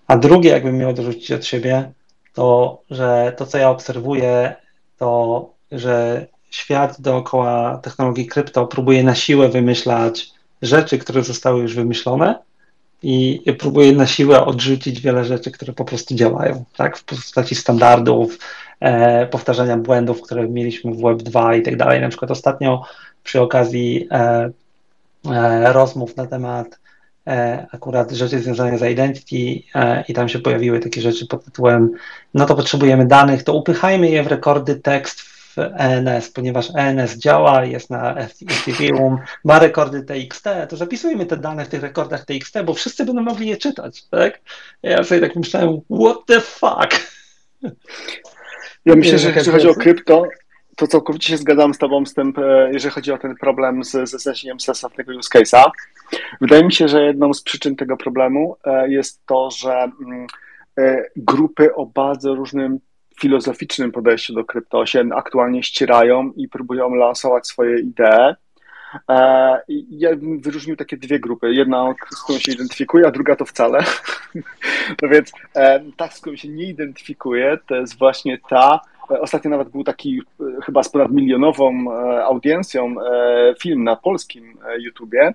[0.07, 1.91] A drugie, jakbym miał dorzucić od siebie,
[2.33, 4.55] to, że to, co ja obserwuję,
[4.97, 12.39] to, że świat dookoła technologii krypto próbuje na siłę wymyślać rzeczy, które zostały już wymyślone
[13.03, 16.97] i próbuje na siłę odrzucić wiele rzeczy, które po prostu działają, tak?
[16.97, 18.37] W postaci standardów,
[18.79, 22.01] e, powtarzania błędów, które mieliśmy w Web2 i tak dalej.
[22.01, 22.83] Na przykład ostatnio
[23.23, 24.51] przy okazji e,
[25.25, 26.79] e, rozmów na temat
[27.27, 31.91] e, akurat rzeczy związane z identity e, i tam się pojawiły takie rzeczy pod tytułem
[32.33, 37.65] no to potrzebujemy danych, to upychajmy je w rekordy tekst w ENS, ponieważ ENS działa,
[37.65, 38.15] jest na
[38.67, 43.21] Ethereum, ma rekordy TXT, to zapisujmy te dane w tych rekordach TXT, bo wszyscy będą
[43.21, 44.41] mogli je czytać, tak?
[44.83, 47.11] Ja sobie tak myślałem, what the fuck?
[48.85, 50.27] Ja myślę, że jeżeli chodzi o krypto,
[50.75, 53.91] to całkowicie się zgadzam z Tobą z tym, e, jeżeli chodzi o ten problem z,
[53.91, 55.63] ze znalezieniem sensownego use case'a.
[56.41, 60.27] Wydaje mi się, że jedną z przyczyn tego problemu e, jest to, że mm,
[60.79, 62.79] e, grupy o bardzo różnym
[63.21, 68.35] filozoficznym podejściu do krypto się aktualnie ścierają i próbują lansować swoje idee.
[69.89, 71.53] Ja bym wyróżnił takie dwie grupy.
[71.53, 73.79] Jedna, z którą się identyfikuje, a druga to wcale.
[75.01, 75.31] No więc
[75.97, 80.43] ta, z którą się nie identyfikuje, to jest właśnie ta, Ostatnio nawet był taki e,
[80.65, 85.33] chyba z ponad milionową e, audiencją e, film na polskim YouTubie.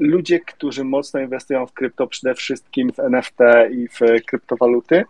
[0.00, 3.38] Ludzie, którzy mocno inwestują w krypto, przede wszystkim w NFT
[3.70, 5.04] i w kryptowaluty,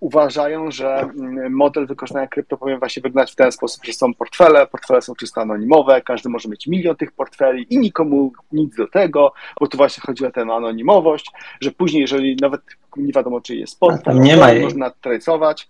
[0.00, 4.66] uważają, że mm, model wykorzystania krypto powinien właśnie wyglądać w ten sposób, że są portfele,
[4.66, 9.32] portfele są czysto anonimowe, każdy może mieć milion tych portfeli i nikomu nic do tego,
[9.60, 11.30] bo tu właśnie chodzi o tę anonimowość,
[11.60, 12.60] że później, jeżeli nawet
[12.96, 15.68] nie wiadomo, czy jest portfel, nie ma można tracować.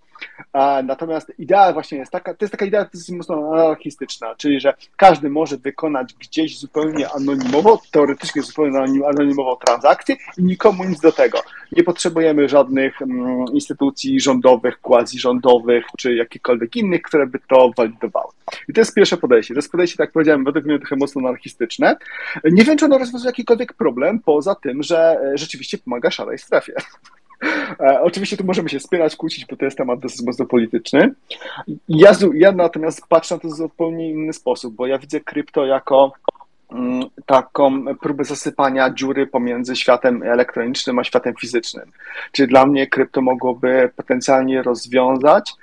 [0.84, 5.30] Natomiast idea właśnie jest taka, to jest taka idea jest mocno anarchistyczna, czyli że każdy
[5.30, 8.78] może wykonać gdzieś zupełnie anonimowo, teoretycznie zupełnie
[9.08, 11.38] anonimową transakcję i nikomu nic do tego.
[11.72, 18.32] Nie potrzebujemy żadnych mm, instytucji rządowych, quasi-rządowych czy jakichkolwiek innych, które by to walidowały.
[18.68, 19.54] I to jest pierwsze podejście.
[19.54, 21.96] To jest podejście, tak powiedziałem, według mnie trochę mocno anarchistyczne.
[22.44, 26.72] Nie wiem, czy ono rozwiązuje jakikolwiek problem, poza tym, że e, rzeczywiście pomaga szarej strefie.
[27.80, 31.14] E, oczywiście tu możemy się spierać, kłócić, bo to jest temat dosyć mocno polityczny.
[31.88, 36.12] Ja, ja natomiast patrzę na to w zupełnie inny sposób, bo ja widzę krypto jako
[36.72, 41.92] Mm, taką próbę zasypania dziury pomiędzy światem elektronicznym a światem fizycznym.
[42.32, 45.54] Czyli dla mnie krypto mogłoby potencjalnie rozwiązać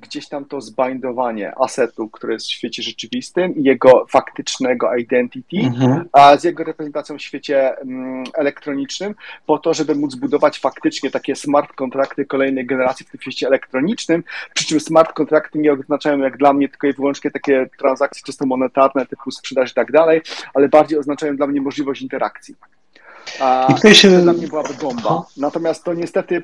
[0.00, 6.08] gdzieś tam to zbindowanie asetu, który jest w świecie rzeczywistym i jego faktycznego identity, mhm.
[6.12, 9.14] a z jego reprezentacją w świecie mm, elektronicznym,
[9.46, 14.24] po to, żeby móc budować faktycznie takie smart kontrakty kolejnej generacji w tym świecie elektronicznym,
[14.54, 18.46] przy czym smart kontrakty nie oznaczają jak dla mnie tylko i wyłącznie takie transakcje czysto
[18.46, 20.20] monetarne typu sprzedaż i tak dalej,
[20.54, 22.54] ale bardziej oznaczają dla mnie możliwość interakcji.
[23.40, 24.10] A I tutaj się...
[24.10, 25.26] to dla mnie byłaby bomba.
[25.36, 26.42] Natomiast to niestety,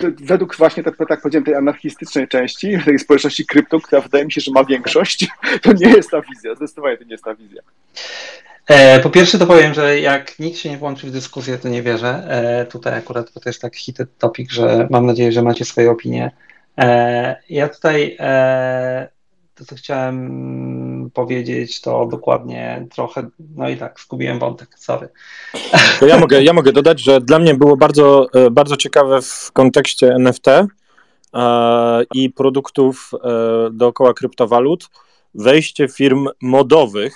[0.00, 4.40] według właśnie, tak, tak powiedziałem, tej anarchistycznej części, tej społeczności krypto, która wydaje mi się,
[4.40, 5.26] że ma większość,
[5.62, 6.54] to nie jest ta wizja.
[6.54, 7.62] Zdecydowanie to nie jest ta wizja.
[8.68, 11.82] E, po pierwsze to powiem, że jak nikt się nie włączy w dyskusję, to nie
[11.82, 12.24] wierzę.
[12.28, 15.90] E, tutaj akurat, bo to jest tak hited topic, że mam nadzieję, że macie swoje
[15.90, 16.30] opinie.
[16.78, 18.16] E, ja tutaj
[19.58, 25.08] to, co chciałem powiedzieć, to dokładnie trochę, no i tak, zgubiłem wątek, sorry.
[26.00, 29.50] To ja mogę, ja mogę dodać, że dla mnie było bardzo, e, bardzo ciekawe w
[29.52, 30.66] kontekście NFT e,
[32.14, 33.28] i produktów e,
[33.72, 34.88] dookoła kryptowalut
[35.34, 37.14] wejście firm modowych,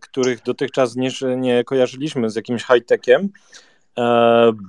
[0.00, 3.28] których dotychczas nie, nie kojarzyliśmy z jakimś high-techiem,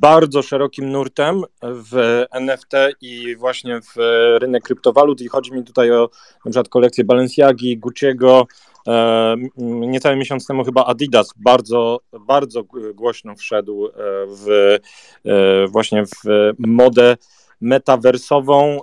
[0.01, 3.97] bardzo szerokim nurtem w NFT i właśnie w
[4.41, 6.09] rynek kryptowalut i chodzi mi tutaj o
[6.45, 8.43] na przykład kolekcję Balenciagi, Gucci'ego,
[8.87, 12.63] e, niecały miesiąc temu chyba Adidas bardzo, bardzo
[12.93, 13.91] głośno wszedł e,
[14.27, 14.77] w
[15.67, 17.17] właśnie w modę
[17.61, 18.79] metaversową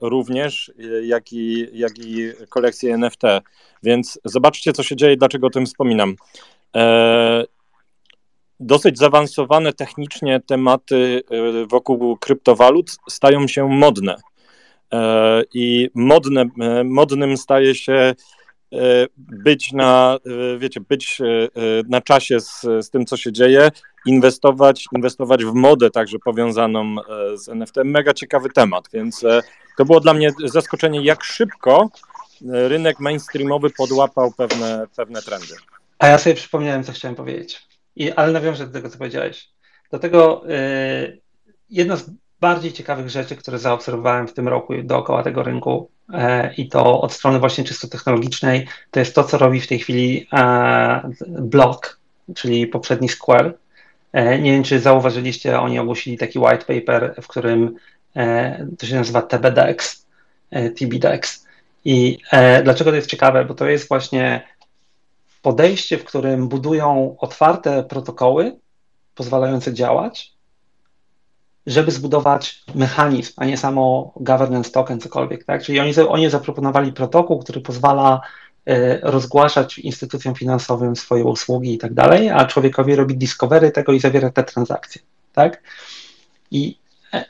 [0.00, 3.22] również, jak i, jak i kolekcję NFT.
[3.82, 6.16] Więc zobaczcie, co się dzieje, dlaczego o tym wspominam
[8.64, 14.16] dosyć zaawansowane technicznie tematy e, wokół kryptowalut stają się modne.
[14.92, 18.14] E, I modne, e, modnym staje się
[19.18, 20.18] być na,
[20.58, 21.18] wiecie, być
[21.88, 23.70] na czasie z, z tym, co się dzieje,
[24.06, 26.96] inwestować, inwestować w modę także powiązaną
[27.34, 27.76] z NFT.
[27.84, 29.24] Mega ciekawy temat, więc
[29.76, 31.90] to było dla mnie zaskoczenie, jak szybko
[32.46, 35.54] rynek mainstreamowy podłapał pewne, pewne trendy.
[35.98, 37.73] A ja sobie przypomniałem, co chciałem powiedzieć.
[37.96, 39.48] I, ale nawiążę do tego, co powiedziałeś.
[39.90, 41.20] Do tego y,
[41.70, 46.14] jedna z bardziej ciekawych rzeczy, które zaobserwowałem w tym roku dookoła tego rynku y,
[46.56, 50.22] i to od strony właśnie czysto technologicznej, to jest to, co robi w tej chwili
[50.22, 52.00] y, Block,
[52.34, 53.58] czyli poprzedni Square.
[54.12, 57.76] E, nie wiem, czy zauważyliście, oni ogłosili taki white paper, w którym
[58.78, 60.06] to się nazywa TBDEX,
[60.50, 61.46] TBDEX.
[61.84, 62.18] I
[62.64, 63.44] dlaczego to jest ciekawe?
[63.44, 64.42] Bo to jest właśnie
[65.44, 68.56] podejście, w którym budują otwarte protokoły
[69.14, 70.32] pozwalające działać,
[71.66, 75.44] żeby zbudować mechanizm, a nie samo governance token, cokolwiek.
[75.44, 75.62] Tak?
[75.62, 78.20] Czyli oni, oni zaproponowali protokół, który pozwala
[79.02, 84.30] rozgłaszać instytucjom finansowym swoje usługi i tak dalej, a człowiekowi robi discovery tego i zawiera
[84.30, 85.62] te transakcje, tak?
[86.50, 86.78] I,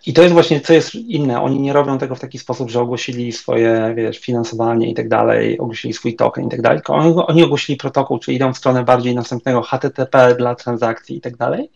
[0.07, 2.80] I to jest właśnie, co jest inne, oni nie robią tego w taki sposób, że
[2.80, 7.14] ogłosili swoje, wiesz, finansowanie i tak dalej, ogłosili swój token i tak dalej, tylko oni,
[7.26, 11.70] oni ogłosili protokół, czyli idą w stronę bardziej następnego HTTP dla transakcji i tak dalej,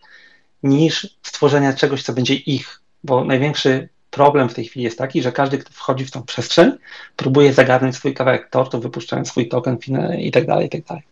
[0.63, 5.31] niż stworzenia czegoś, co będzie ich, bo największy problem w tej chwili jest taki, że
[5.31, 6.71] każdy, kto wchodzi w tą przestrzeń,
[7.15, 9.77] próbuje zagarnąć swój kawałek tortu, wypuszczając swój token
[10.19, 11.03] i tak dalej, i tak dalej.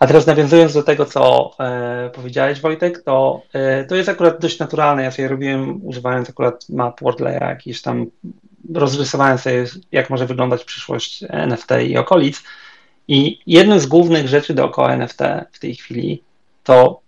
[0.00, 4.58] A teraz nawiązując do tego, co e, powiedziałeś, Wojtek, to, e, to jest akurat dość
[4.58, 5.02] naturalne.
[5.02, 8.06] Ja sobie robiłem, używając akurat map WordLaya, jakiś tam,
[8.74, 12.42] rozrysowałem sobie, jak może wyglądać przyszłość NFT i okolic.
[13.08, 15.20] I jedną z głównych rzeczy dookoła NFT
[15.52, 16.22] w tej chwili
[16.64, 17.00] to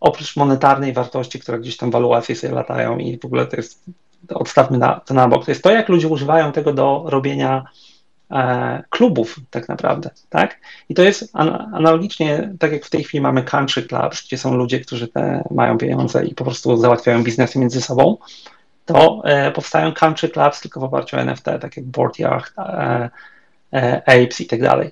[0.00, 3.84] oprócz monetarnej wartości, która gdzieś tam waluacje sobie latają i w ogóle to jest,
[4.34, 7.87] odstawmy na, to na bok, to jest to, jak ludzie używają tego do robienia e,
[8.90, 10.60] klubów tak naprawdę, tak?
[10.88, 14.54] I to jest an, analogicznie, tak jak w tej chwili mamy country clubs, gdzie są
[14.54, 18.16] ludzie, którzy te mają pieniądze i po prostu załatwiają biznesy między sobą,
[18.88, 23.10] to e, powstają country clubs tylko w oparciu o NFT, tak jak Board Yacht, e,
[23.72, 24.90] e, Apes i tak dalej.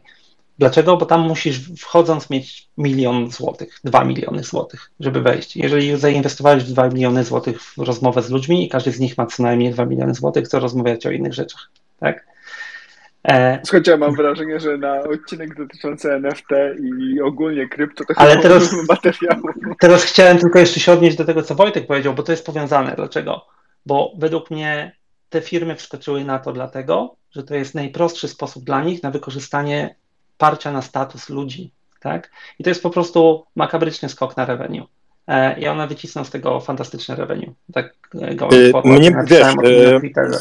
[0.58, 0.96] Dlaczego?
[0.96, 5.56] Bo tam musisz wchodząc mieć milion złotych, dwa miliony złotych, żeby wejść.
[5.56, 9.42] Jeżeli zainwestowałeś dwa miliony złotych w rozmowę z ludźmi i każdy z nich ma co
[9.42, 11.70] najmniej dwa miliony złotych, to rozmawiać o innych rzeczach,
[12.00, 12.26] tak?
[13.26, 13.60] E...
[13.64, 16.50] Słuchajcie, ja mam wrażenie, że na odcinek dotyczący NFT
[16.80, 19.48] i ogólnie krypto to Ale teraz, materiału.
[19.80, 22.94] Teraz chciałem tylko jeszcze się odnieść do tego, co Wojtek powiedział, bo to jest powiązane.
[22.96, 23.46] Dlaczego?
[23.86, 24.96] Bo według mnie
[25.30, 29.94] te firmy wskoczyły na to dlatego, że to jest najprostszy sposób dla nich na wykorzystanie
[30.38, 32.30] parcia na status ludzi, tak?
[32.58, 34.86] I to jest po prostu makabryczny skok na revenue.
[35.26, 37.54] E, I ona wycisną z tego fantastyczne revenue.
[37.72, 38.36] Tak y,
[38.84, 39.46] Mnie, wiesz,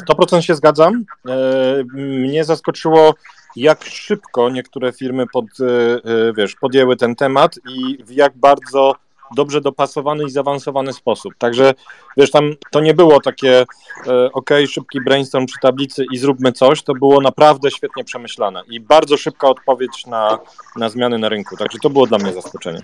[0.09, 1.05] 100% y, się zgadzam.
[1.29, 3.15] E, mnie zaskoczyło,
[3.55, 8.95] jak szybko niektóre firmy pod, y, wiesz, podjęły ten temat i w jak bardzo
[9.35, 11.33] dobrze dopasowany i zaawansowany sposób.
[11.37, 11.73] Także
[12.17, 13.65] wiesz, tam to nie było takie
[14.07, 18.79] e, ok, szybki brainstorm przy tablicy i zróbmy coś, to było naprawdę świetnie przemyślane i
[18.79, 20.39] bardzo szybka odpowiedź na,
[20.75, 21.57] na zmiany na rynku.
[21.57, 22.81] Także to było dla mnie zaskoczenie.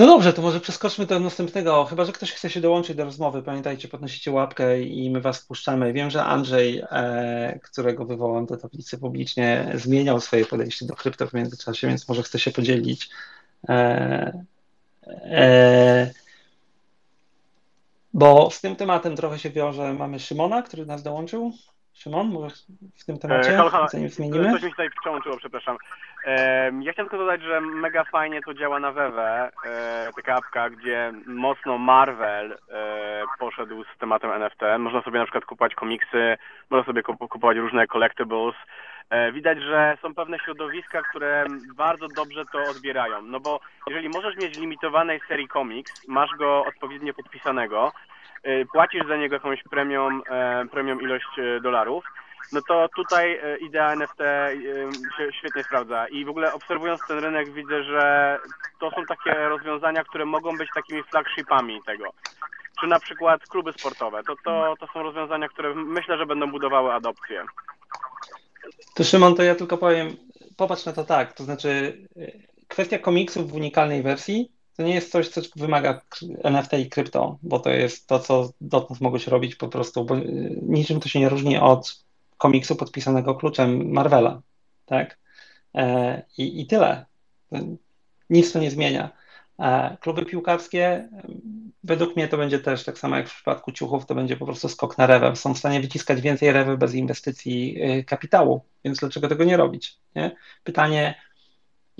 [0.00, 1.84] No dobrze, to może przeskoczmy do następnego.
[1.84, 3.42] Chyba, że ktoś chce się dołączyć do rozmowy.
[3.42, 5.92] Pamiętajcie, podnosicie łapkę i my was wpuszczamy.
[5.92, 11.32] Wiem, że Andrzej, e, którego wywołam do tablicy publicznie, zmieniał swoje podejście do krypto w
[11.32, 13.10] międzyczasie, więc może chce się podzielić
[13.68, 14.44] E,
[15.06, 16.10] e,
[18.12, 19.94] bo z tym tematem trochę się wiąże.
[19.94, 21.52] Mamy Szymona, który nas dołączył.
[22.02, 22.54] Szymon, może
[22.96, 23.88] w tym temacie, e, halo, halo.
[23.88, 24.52] zanim zmienimy?
[24.52, 25.76] Coś mi tutaj wciążyło, przepraszam.
[26.80, 29.50] Ja chciałem tylko dodać, że mega fajnie to działa na Wewe,
[30.16, 32.58] taka apka, gdzie mocno Marvel
[33.38, 34.60] poszedł z tematem NFT.
[34.78, 36.36] Można sobie na przykład kupować komiksy,
[36.70, 38.54] można sobie kupować różne collectibles,
[39.10, 41.44] E, widać, że są pewne środowiska, które
[41.76, 43.22] bardzo dobrze to odbierają.
[43.22, 48.09] No bo jeżeli możesz mieć limitowanej serii komiks, masz go odpowiednio podpisanego, e,
[48.72, 51.26] płacisz za niego jakąś premią, e, premią ilość
[51.62, 52.04] dolarów,
[52.52, 54.18] no to tutaj idea NFT
[55.16, 56.08] się świetnie sprawdza.
[56.08, 58.38] I w ogóle obserwując ten rynek widzę, że
[58.80, 62.12] to są takie rozwiązania, które mogą być takimi flagshipami tego.
[62.80, 64.22] Czy na przykład kluby sportowe.
[64.22, 67.44] To, to, to są rozwiązania, które myślę, że będą budowały adopcję.
[68.94, 70.16] To Szymon, to ja tylko powiem,
[70.56, 71.98] popatrz na to tak, to znaczy
[72.68, 76.00] kwestia komiksów w unikalnej wersji to nie jest coś, co wymaga
[76.42, 80.16] NFT i krypto, bo to jest to, co dotąd mogłeś robić po prostu, bo
[80.62, 82.04] niczym to się nie różni od
[82.38, 84.42] komiksu podpisanego kluczem Marvela,
[84.86, 85.18] tak?
[85.74, 87.06] E, I, i tyle.
[88.30, 89.10] Nic to nie zmienia.
[89.58, 91.08] E, kluby piłkarskie,
[91.84, 94.68] według mnie to będzie też tak samo jak w przypadku ciuchów, to będzie po prostu
[94.68, 95.36] skok na rewę.
[95.36, 99.98] Są w stanie wyciskać więcej rewy bez inwestycji kapitału, więc dlaczego tego nie robić?
[100.14, 100.36] Nie?
[100.64, 101.14] Pytanie,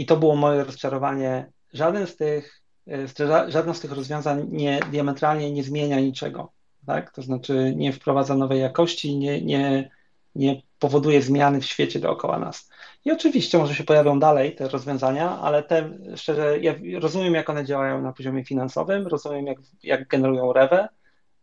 [0.01, 2.60] i to było moje rozczarowanie, żaden z tych,
[2.91, 6.53] y, żadne z tych rozwiązań nie, diametralnie nie zmienia niczego.
[6.87, 7.11] Tak?
[7.11, 9.91] To znaczy nie wprowadza nowej jakości, nie, nie,
[10.35, 12.71] nie powoduje zmiany w świecie dookoła nas.
[13.05, 17.65] I oczywiście może się pojawią dalej te rozwiązania, ale te, szczerze, ja rozumiem, jak one
[17.65, 20.89] działają na poziomie finansowym, rozumiem, jak, jak generują rewę.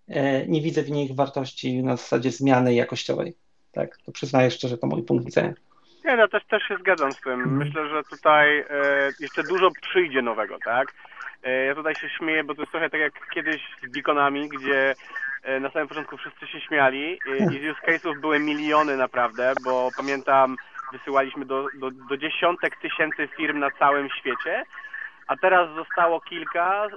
[0.08, 3.36] E, nie widzę w nich wartości na zasadzie zmiany jakościowej.
[3.72, 5.54] Tak, to przyznaję szczerze, to mój punkt widzenia.
[6.06, 7.34] Nie, no też, też się zgadzam z tym.
[7.34, 7.58] Mhm.
[7.58, 8.66] Myślę, że tutaj e,
[9.20, 10.94] jeszcze dużo przyjdzie nowego, tak?
[11.44, 14.96] E, ja tutaj się śmieję, bo to jest trochę tak jak kiedyś z beaconami, gdzie
[15.44, 19.54] e, na samym początku wszyscy się śmiali e, i z use case'ów były miliony naprawdę,
[19.64, 20.56] bo pamiętam
[20.92, 24.64] wysyłaliśmy do, do, do dziesiątek tysięcy firm na całym świecie,
[25.28, 26.88] a teraz zostało kilka,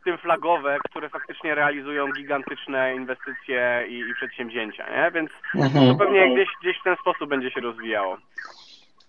[0.00, 5.10] w tym flagowe, które faktycznie realizują gigantyczne inwestycje i, i przedsięwzięcia, nie?
[5.10, 5.88] Więc mhm.
[5.88, 8.16] to pewnie gdzieś, gdzieś w ten sposób będzie się rozwijało.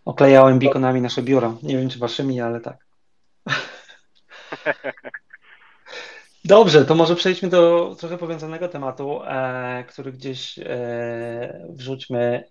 [0.06, 1.54] Oklejałem beaconami nasze biuro.
[1.64, 2.76] Nie wiem, czy waszymi, ale tak.
[6.46, 12.44] Dobrze, to może przejdźmy do trochę powiązanego tematu, e, który gdzieś e, wrzućmy.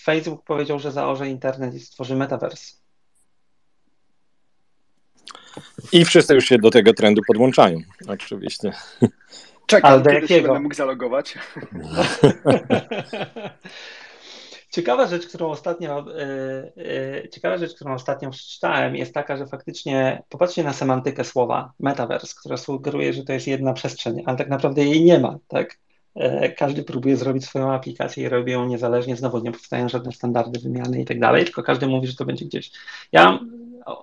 [0.00, 2.76] Facebook powiedział, że zaorze internet i stworzy metaverse.
[5.92, 7.78] I wszyscy już się do tego trendu podłączają,
[8.08, 8.72] oczywiście.
[9.66, 10.40] Czekam, Ale do kiedy jakiego?
[10.40, 11.34] się będę mógł zalogować.
[14.74, 16.04] Ciekawa rzecz, którą ostatnio,
[16.76, 22.34] yy, ciekawa rzecz, którą ostatnio przeczytałem, jest taka, że faktycznie popatrzcie na semantykę słowa metaverse,
[22.40, 25.78] która sugeruje, że to jest jedna przestrzeń, ale tak naprawdę jej nie ma, tak?
[26.56, 31.00] Każdy próbuje zrobić swoją aplikację i robi ją niezależnie, znowu nie powstają żadne standardy wymiany
[31.00, 32.70] i tak dalej, tylko każdy mówi, że to będzie gdzieś.
[33.12, 33.38] Ja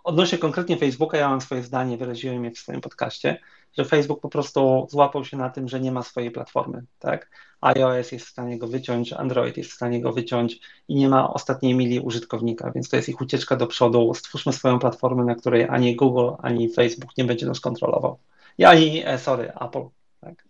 [0.04, 3.38] odnośnie konkretnie Facebooka, ja mam swoje zdanie, wyraziłem je w swoim podcaście,
[3.78, 7.30] że Facebook po prostu złapał się na tym, że nie ma swojej platformy, tak?
[7.62, 11.34] iOS jest w stanie go wyciąć, Android jest w stanie go wyciąć i nie ma
[11.34, 14.14] ostatniej mili użytkownika, więc to jest ich ucieczka do przodu.
[14.14, 18.20] Stwórzmy swoją platformę, na której ani Google, ani Facebook nie będzie nas kontrolował.
[18.58, 19.84] I ani, e, sorry, Apple.
[20.22, 20.44] Tak?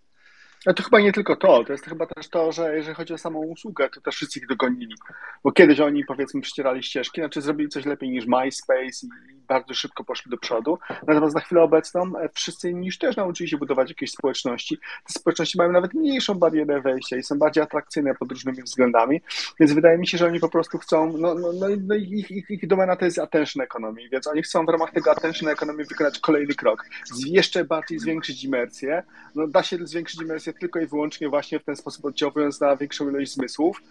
[0.65, 3.17] Ale to chyba nie tylko to, to jest chyba też to, że jeżeli chodzi o
[3.17, 4.95] samą usługę, to też wszyscy ich dogonili.
[5.43, 10.03] Bo kiedyś oni powiedzmy przycierali ścieżki, znaczy zrobili coś lepiej niż MySpace i bardzo szybko
[10.03, 10.77] poszli do przodu.
[11.07, 14.77] Natomiast na chwilę obecną e, wszyscy inni już też nauczyli się budować jakieś społeczności.
[15.07, 19.21] Te społeczności mają nawet mniejszą barierę wejścia i są bardziej atrakcyjne pod różnymi względami,
[19.59, 22.49] więc wydaje mi się, że oni po prostu chcą, no, no, no, no ich, ich,
[22.49, 26.19] ich domena to jest attention economy, więc oni chcą w ramach tego attention economy wykonać
[26.19, 26.85] kolejny krok,
[27.25, 29.03] jeszcze bardziej zwiększyć imersję.
[29.35, 33.09] No, da się zwiększyć imersję tylko i wyłącznie właśnie w ten sposób oddziałując na większą
[33.09, 33.81] ilość zmysłów.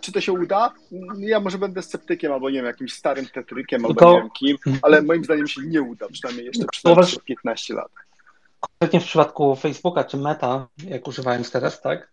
[0.00, 0.72] Czy to się uda?
[1.18, 5.02] Ja może będę sceptykiem albo nie wiem, jakimś starym tetrykiem albo nie wiem kim, ale
[5.02, 6.64] moim zdaniem się nie uda, przynajmniej jeszcze
[6.94, 7.92] przez 15 lat.
[8.60, 12.12] Konkretnie w przypadku Facebooka czy Meta, jak używając teraz, tak?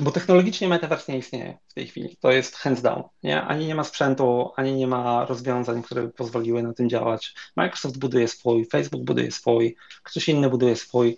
[0.00, 2.16] Bo technologicznie Metaverse nie istnieje w tej chwili.
[2.20, 3.02] To jest hands down.
[3.22, 3.42] Nie?
[3.42, 7.34] Ani nie ma sprzętu, ani nie ma rozwiązań, które by pozwoliły na tym działać.
[7.56, 11.16] Microsoft buduje swój, Facebook buduje swój, ktoś inny buduje swój.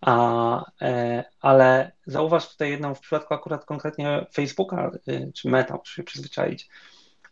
[0.00, 5.94] A, e, ale zauważ tutaj jedną w przypadku akurat konkretnie Facebooka y, czy Meta, muszę
[5.94, 6.68] się przyzwyczaić.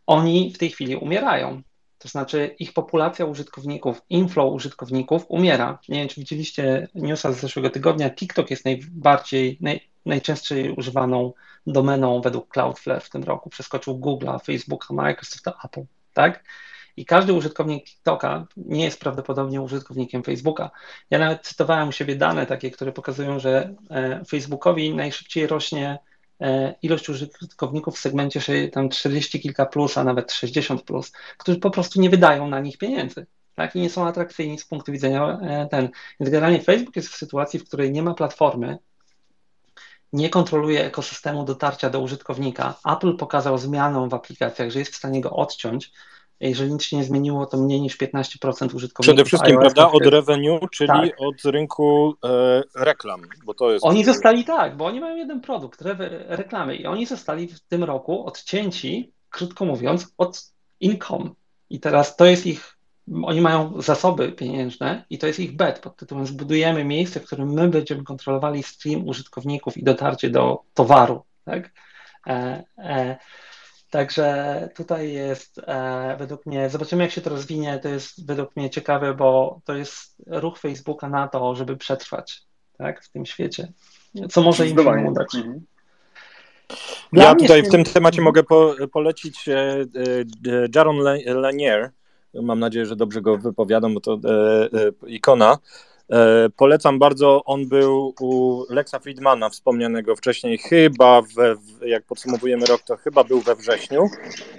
[0.06, 1.62] Oni w tej chwili umierają.
[2.04, 5.78] To znaczy ich populacja użytkowników, inflow użytkowników umiera.
[5.88, 8.10] Nie wiem, czy widzieliście newsa z zeszłego tygodnia.
[8.10, 11.32] TikTok jest najbardziej, naj, najczęściej używaną
[11.66, 13.50] domeną według Cloudflare w tym roku.
[13.50, 16.44] Przeskoczył Google'a, Facebooka, Microsofta, Apple, tak?
[16.96, 20.70] I każdy użytkownik TikToka nie jest prawdopodobnie użytkownikiem Facebooka.
[21.10, 25.98] Ja nawet cytowałem u siebie dane takie, które pokazują, że e, Facebookowi najszybciej rośnie
[26.82, 32.00] ilość użytkowników w segmencie tam 40 kilka plus, a nawet 60 plus, którzy po prostu
[32.00, 33.26] nie wydają na nich pieniędzy.
[33.54, 35.88] Tak, i nie są atrakcyjni z punktu widzenia e, ten.
[36.20, 38.78] Więc generalnie Facebook jest w sytuacji, w której nie ma platformy,
[40.12, 42.74] nie kontroluje ekosystemu dotarcia do użytkownika.
[42.86, 45.92] Apple pokazał zmianę w aplikacjach, że jest w stanie go odciąć,
[46.40, 49.00] jeżeli nic się nie zmieniło, to mniej niż 15% użytkowników.
[49.00, 51.20] Przede wszystkim, prawda, od revenue, czyli tak.
[51.20, 53.84] od rynku e, reklam, bo to jest.
[53.84, 55.96] Oni zostali tak, bo oni mają jeden produkt, re,
[56.28, 60.42] reklamy, i oni zostali w tym roku odcięci, krótko mówiąc, od
[60.80, 61.30] income.
[61.70, 62.76] I teraz to jest ich.
[63.24, 67.52] Oni mają zasoby pieniężne i to jest ich bet pod tytułem zbudujemy miejsce, w którym
[67.52, 71.22] my będziemy kontrolowali stream użytkowników i dotarcie do towaru.
[71.44, 71.70] Tak?
[72.26, 73.16] E, e,
[73.94, 78.70] Także tutaj jest e, według mnie, zobaczymy jak się to rozwinie, to jest według mnie
[78.70, 82.42] ciekawe, bo to jest ruch Facebooka na to, żeby przetrwać
[82.78, 83.72] tak, w tym świecie.
[84.30, 85.34] Co może im się udać.
[85.34, 85.60] Mhm.
[87.12, 89.84] Ja tutaj w tym temacie mogę po, polecić e, e,
[90.74, 91.90] Jaron Lanier.
[92.34, 94.18] Mam nadzieję, że dobrze go wypowiadam, bo to
[95.06, 95.58] ikona.
[96.12, 102.82] E, polecam bardzo, on był u Lexa Friedmana, wspomnianego wcześniej, chyba, we, jak podsumowujemy rok,
[102.82, 104.06] to chyba był we wrześniu.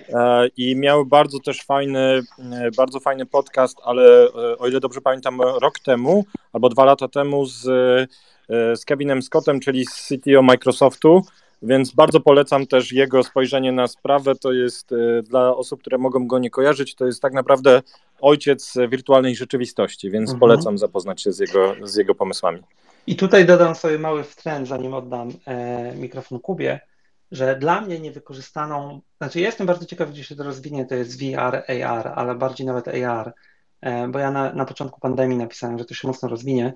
[0.09, 5.41] E, i miał bardzo też fajny, e, bardzo fajny podcast, ale o ile dobrze pamiętam,
[5.41, 7.61] rok temu albo dwa lata temu z,
[8.49, 11.21] z Kevinem Scottem, czyli z CTO Microsoftu,
[11.65, 14.35] więc bardzo polecam też jego spojrzenie na sprawę.
[14.35, 17.81] To jest e, dla osób, które mogą go nie kojarzyć, to jest tak naprawdę
[18.21, 20.39] ojciec wirtualnej rzeczywistości, więc mhm.
[20.39, 22.61] polecam zapoznać się z jego, z jego pomysłami.
[23.07, 26.79] I tutaj dodam sobie mały wtręt, zanim oddam e, mikrofon Kubie,
[27.31, 31.19] że dla mnie niewykorzystaną, znaczy ja jestem bardzo ciekaw, gdzie się to rozwinie, to jest
[31.19, 33.33] VR, AR, ale bardziej nawet AR,
[33.81, 36.73] e, bo ja na, na początku pandemii napisałem, że to się mocno rozwinie.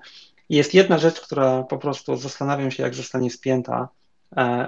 [0.48, 3.88] I jest jedna rzecz, która po prostu zastanawiam się, jak zostanie spięta,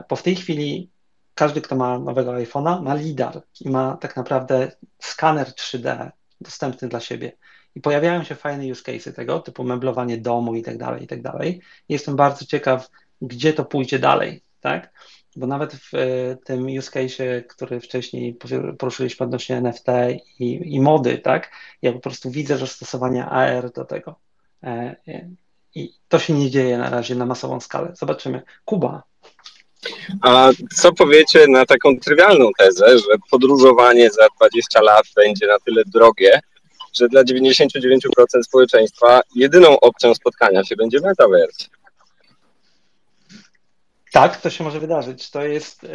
[0.08, 0.90] bo w tej chwili
[1.34, 6.10] każdy, kto ma nowego iPhone'a, ma LIDAR i ma tak naprawdę skaner 3D
[6.40, 7.32] dostępny dla siebie.
[7.74, 11.22] I pojawiają się fajne use cases tego, typu meblowanie domu i tak dalej, i tak
[11.22, 11.60] dalej.
[11.88, 12.90] Jestem bardzo ciekaw,
[13.22, 14.92] gdzie to pójdzie dalej, tak?
[15.36, 15.92] Bo nawet w
[16.44, 18.38] tym use case, który wcześniej
[18.78, 19.86] poruszyliśmy odnośnie NFT
[20.38, 21.50] i, i mody, tak?
[21.82, 24.20] Ja po prostu widzę zastosowanie AR do tego.
[25.74, 27.92] I to się nie dzieje na razie na masową skalę.
[27.96, 28.42] Zobaczymy.
[28.64, 29.02] Kuba.
[30.20, 35.82] A co powiecie na taką trywialną tezę, że podróżowanie za 20 lat będzie na tyle
[35.86, 36.40] drogie,
[36.92, 37.98] że dla 99%
[38.42, 41.64] społeczeństwa jedyną opcją spotkania się będzie metaverse?
[44.12, 45.30] Tak, to się może wydarzyć.
[45.30, 45.88] To jest, e,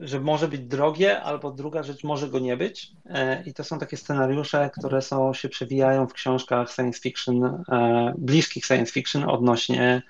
[0.00, 2.92] że może być drogie, albo druga rzecz może go nie być.
[3.06, 8.14] E, I to są takie scenariusze, które są, się przewijają w książkach science fiction, e,
[8.18, 10.02] bliskich science fiction odnośnie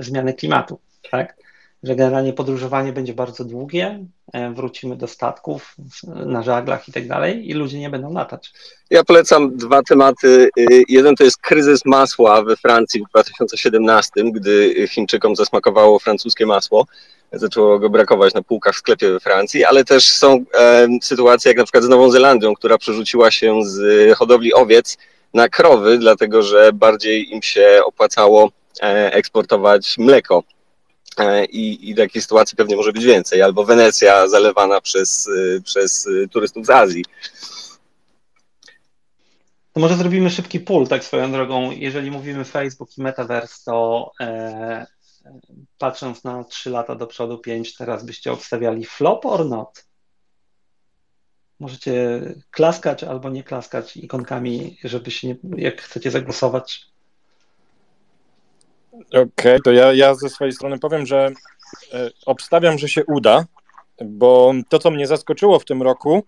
[0.00, 0.80] zmiany klimatu.
[1.10, 1.36] Tak?
[1.82, 5.76] Że generalnie podróżowanie będzie bardzo długie, e, wrócimy do statków
[6.06, 8.52] na żaglach i tak dalej i ludzie nie będą latać.
[8.90, 10.50] Ja polecam dwa tematy.
[10.58, 16.86] Y, jeden to jest kryzys masła we Francji w 2017, gdy Chińczykom zasmakowało francuskie masło.
[17.32, 21.58] Zaczęło go brakować na półkach w sklepie we Francji, ale też są e, sytuacje jak
[21.58, 24.98] na przykład z Nową Zelandią, która przerzuciła się z hodowli owiec
[25.34, 28.50] na krowy, dlatego że bardziej im się opłacało
[28.82, 30.42] e, eksportować mleko
[31.50, 36.28] i, i takiej sytuacji pewnie może być więcej, albo Wenecja zalewana przez, y, przez y,
[36.28, 37.04] turystów z Azji.
[39.72, 41.70] To może zrobimy szybki pull, tak swoją drogą.
[41.70, 44.86] Jeżeli mówimy Facebook i Metaverse, to e,
[45.78, 49.86] patrząc na 3 lata do przodu, 5, teraz byście obstawiali flop or not?
[51.60, 56.86] Możecie klaskać albo nie klaskać ikonkami, żeby się nie, jak chcecie zagłosować.
[59.08, 61.30] Okej, okay, to ja, ja ze swojej strony powiem, że
[61.92, 63.44] e, obstawiam, że się uda,
[64.04, 66.24] bo to, co mnie zaskoczyło w tym roku,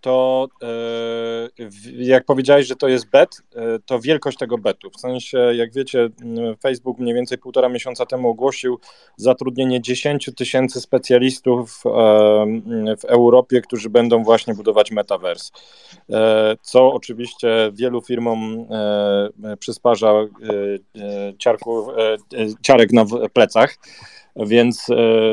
[0.00, 0.68] to e,
[1.96, 4.90] jak powiedziałeś, że to jest bet, e, to wielkość tego betu.
[4.90, 6.08] W sensie, jak wiecie,
[6.62, 8.78] Facebook mniej więcej półtora miesiąca temu ogłosił
[9.16, 11.82] zatrudnienie 10 tysięcy specjalistów
[12.98, 15.50] w Europie, którzy będą właśnie budować metaverse.
[16.62, 18.68] Co oczywiście wielu firmom
[19.58, 20.12] przysparza
[21.38, 21.86] ciarku,
[22.62, 23.76] ciarek na plecach.
[24.36, 24.86] Więc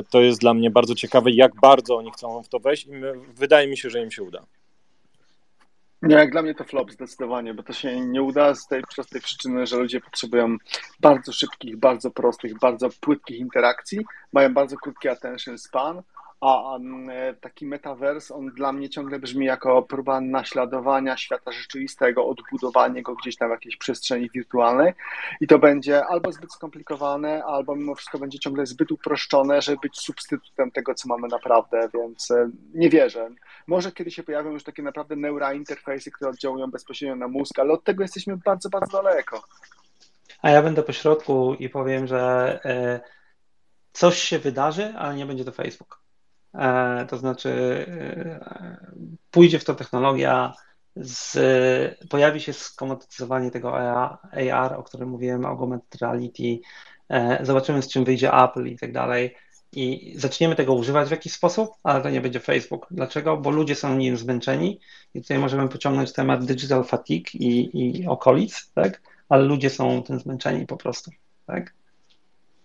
[0.10, 2.92] to jest dla mnie bardzo ciekawe, jak bardzo oni chcą w to wejść i
[3.34, 4.46] wydaje mi się, że im się uda.
[6.02, 9.22] Nie, jak dla mnie to flop zdecydowanie, bo to się nie uda z tej prostej
[9.22, 10.58] przyczyny, że ludzie potrzebują
[11.00, 14.00] bardzo szybkich, bardzo prostych, bardzo płytkich interakcji,
[14.34, 16.02] mają bardzo krótki attention span,
[16.44, 16.78] a
[17.12, 23.16] e, taki metavers, on dla mnie ciągle brzmi jako próba naśladowania świata rzeczywistego, odbudowania go
[23.16, 24.94] gdzieś tam w jakiejś przestrzeni wirtualnej
[25.42, 30.00] i to będzie albo zbyt skomplikowane, albo mimo wszystko będzie ciągle zbyt uproszczone, żeby być
[30.00, 33.30] substytutem tego, co mamy naprawdę, więc e, nie wierzę.
[33.68, 37.84] Może kiedy się pojawią już takie naprawdę neurointerfejsy, które oddziałują bezpośrednio na mózg, ale od
[37.84, 39.44] tego jesteśmy bardzo, bardzo daleko.
[40.42, 43.00] A ja będę po środku i powiem, że e,
[43.94, 46.03] coś się wydarzy, ale nie będzie to Facebook.
[46.54, 47.50] E, to znaczy
[47.88, 48.88] e,
[49.32, 50.54] pójdzie w to technologia,
[50.96, 51.38] z,
[52.10, 53.78] pojawi się skomodytyzowanie tego
[54.52, 56.60] AR, o którym mówiłem, augmented reality,
[57.10, 59.36] e, zobaczymy z czym wyjdzie Apple i tak dalej
[59.76, 62.88] i zaczniemy tego używać w jakiś sposób, ale to nie będzie Facebook.
[62.92, 63.38] Dlaczego?
[63.38, 64.80] Bo ludzie są nim zmęczeni
[65.14, 67.70] i tutaj możemy pociągnąć temat digital fatigue i,
[68.02, 69.02] i okolic, tak?
[69.30, 71.12] ale ludzie są tym zmęczeni po prostu.
[71.46, 71.74] Tak?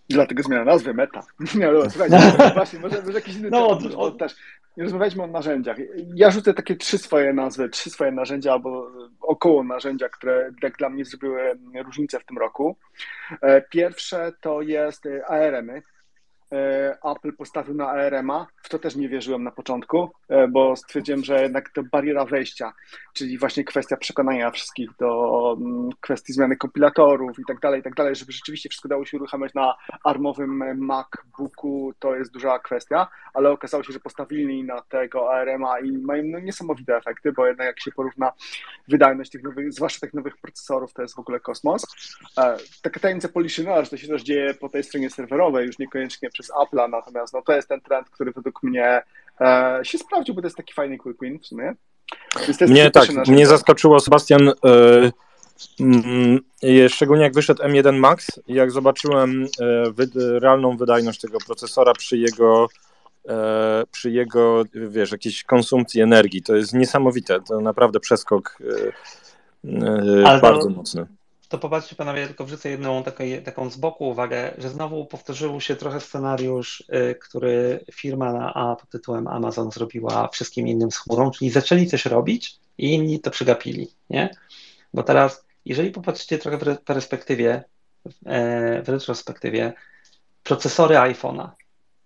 [0.09, 1.23] Dlatego zmiana nazwy Meta.
[1.55, 2.19] Nie, no, słuchajcie,
[2.55, 4.35] właśnie, może, może jakiś inny no, temat, też.
[4.77, 5.77] Rozmawialiśmy o narzędziach.
[6.15, 8.91] Ja rzucę takie trzy swoje nazwy, trzy swoje narzędzia albo
[9.21, 12.77] około narzędzia, które jak dla mnie zrobiły różnicę w tym roku.
[13.41, 15.98] E, pierwsze to jest ARM-y, E,
[17.05, 18.47] Apple postawił na ARM-a.
[18.63, 22.73] W to też nie wierzyłem na początku, e, bo stwierdziłem, że jednak to bariera wejścia,
[23.13, 27.95] czyli właśnie kwestia przekonania wszystkich do mm, kwestii zmiany kompilatorów i tak dalej, i tak
[27.95, 29.75] dalej, żeby rzeczywiście wszystko dało się uruchamiać na
[30.05, 35.93] armowym MacBooku, to jest duża kwestia, ale okazało się, że postawili na tego ARM-a i
[35.93, 38.33] mają no, niesamowite efekty, bo jednak jak się porówna
[38.89, 41.87] wydajność tych nowych, zwłaszcza tych nowych procesorów, to jest w ogóle kosmos.
[42.39, 43.29] E, taka tajemnica
[43.83, 47.43] że to się też dzieje po tej stronie serwerowej, już niekoniecznie przez Apple'a, natomiast no,
[47.43, 49.03] to jest ten trend, który według mnie
[49.41, 51.75] e, się sprawdził, bo to jest taki fajny quick win w sumie.
[52.61, 54.53] Mnie tak, mnie zaskoczyło Sebastian,
[56.65, 61.93] e, szczególnie jak wyszedł M1 Max i jak zobaczyłem e, wy, realną wydajność tego procesora
[61.93, 62.69] przy jego
[63.29, 66.43] e, przy jego, wiesz, jakiejś konsumpcji energii.
[66.43, 68.59] To jest niesamowite, to naprawdę przeskok
[70.41, 71.18] bardzo to, mocny
[71.49, 75.77] to popatrzcie panowie, tylko wrzucę jedną taką, taką z boku uwagę, że znowu powtórzył się
[75.77, 81.31] trochę scenariusz, y, który firma na A pod tytułem Amazon zrobiła wszystkim innym z chmurą,
[81.31, 84.31] czyli zaczęli coś robić i inni to przegapili, nie?
[84.95, 87.65] Bo teraz, jeżeli popatrzycie trochę w perspektywie,
[88.27, 89.73] e, w retrospektywie,
[90.43, 91.49] procesory iPhone'a,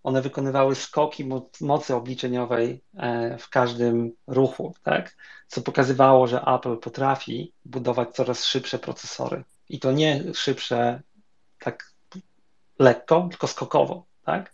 [0.03, 1.29] one wykonywały skoki
[1.61, 5.17] mocy obliczeniowej e, w każdym ruchu, tak?
[5.49, 9.45] co pokazywało, że Apple potrafi budować coraz szybsze procesory.
[9.69, 11.03] I to nie szybsze
[11.59, 11.93] tak
[12.79, 14.07] lekko, tylko skokowo.
[14.25, 14.53] Tak?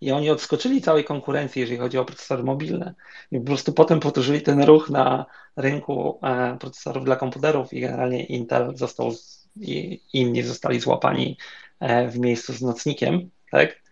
[0.00, 2.94] I oni odskoczyli całej konkurencji, jeżeli chodzi o procesory mobilne.
[3.32, 5.26] I po prostu potem powtórzyli ten ruch na
[5.56, 9.12] rynku e, procesorów dla komputerów i generalnie Intel został
[9.56, 11.38] i inni zostali złapani
[11.80, 13.89] e, w miejscu z nocnikiem, tak?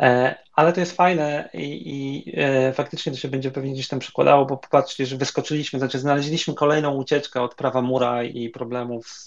[0.00, 3.98] E, ale to jest fajne i, i e, faktycznie to się będzie pewnie gdzieś tam
[3.98, 9.24] przekładało, bo popatrzcie, że wyskoczyliśmy, znaczy znaleźliśmy kolejną ucieczkę od prawa mura i problemów z,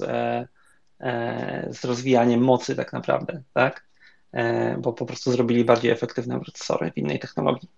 [1.69, 3.87] z rozwijaniem mocy tak naprawdę, tak?
[4.77, 7.69] Bo po prostu zrobili bardziej efektywne procesory w innej technologii.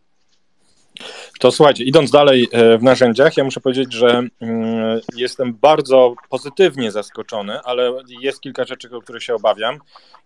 [1.41, 6.91] To słuchajcie, idąc dalej e, w narzędziach, ja muszę powiedzieć, że mm, jestem bardzo pozytywnie
[6.91, 9.79] zaskoczony, ale jest kilka rzeczy, o których się obawiam.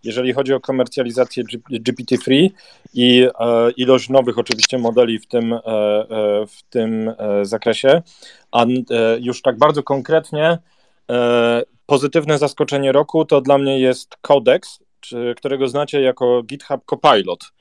[0.04, 2.50] Jeżeli chodzi o komercjalizację GPT-3
[2.94, 5.60] i e, ilość nowych oczywiście modeli w tym, e,
[6.46, 8.02] w tym zakresie,
[8.52, 8.64] a
[9.20, 10.58] już tak bardzo konkretnie
[11.86, 14.78] pozytywne zaskoczenie roku to dla mnie jest Codex,
[15.36, 17.52] którego znacie jako GitHub Copilot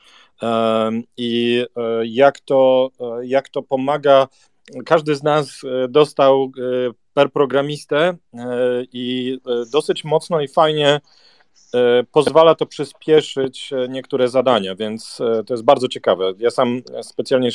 [1.18, 4.28] i e, jak to, e, jak to pomaga.
[4.86, 6.52] Każdy z nas e, dostał
[7.14, 8.18] per programistę
[8.94, 9.38] i
[9.72, 11.02] dosyć mocno i fajnie
[12.12, 16.34] pozwala to przyspieszyć niektóre zadania, więc to jest bardzo ciekawe.
[16.38, 17.50] Ja sam specjalnie,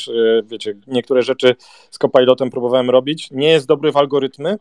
[0.45, 1.57] wiecie, niektóre rzeczy
[1.91, 3.29] z Copilotem próbowałem robić.
[3.31, 4.57] Nie jest dobry w algorytmy,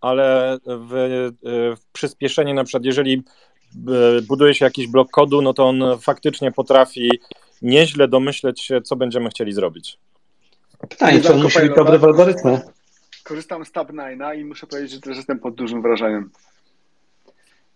[0.00, 1.30] ale w,
[1.76, 3.22] w przyspieszenie, na przykład, jeżeli
[4.28, 7.10] buduje się jakiś blok kodu, no to on faktycznie potrafi
[7.62, 9.98] nieźle domyśleć się, co będziemy chcieli zrobić.
[10.88, 12.60] Pytanie, czy on musi być dobry w algorytmie?
[13.24, 16.30] Korzystam z Tab9 i muszę powiedzieć, że też jestem pod dużym wrażeniem.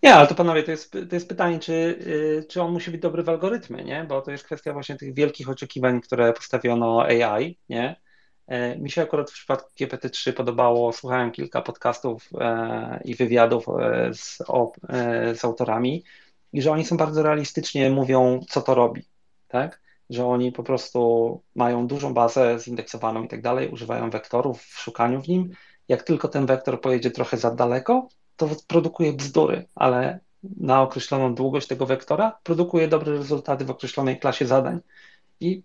[0.02, 3.00] Nie, ale to panowie, to jest, to jest pytanie, czy, y, czy on musi być
[3.00, 4.04] dobry w algorytmie, nie?
[4.08, 7.96] Bo to jest kwestia właśnie tych wielkich oczekiwań, które postawiono AI, nie?
[8.46, 14.10] E, mi się akurat w przypadku GPT-3 podobało, słuchałem kilka podcastów e, i wywiadów e,
[14.14, 14.38] z,
[15.40, 16.04] z autorami
[16.52, 19.04] i że oni są bardzo realistycznie mówią, co to robi
[19.56, 19.80] tak?
[20.10, 21.00] Że oni po prostu
[21.54, 25.50] mają dużą bazę zindeksowaną i tak dalej, używają wektorów w szukaniu w nim.
[25.88, 30.20] Jak tylko ten wektor pojedzie trochę za daleko, to produkuje bzdury, ale
[30.56, 34.80] na określoną długość tego wektora produkuje dobre rezultaty w określonej klasie zadań.
[35.40, 35.62] I,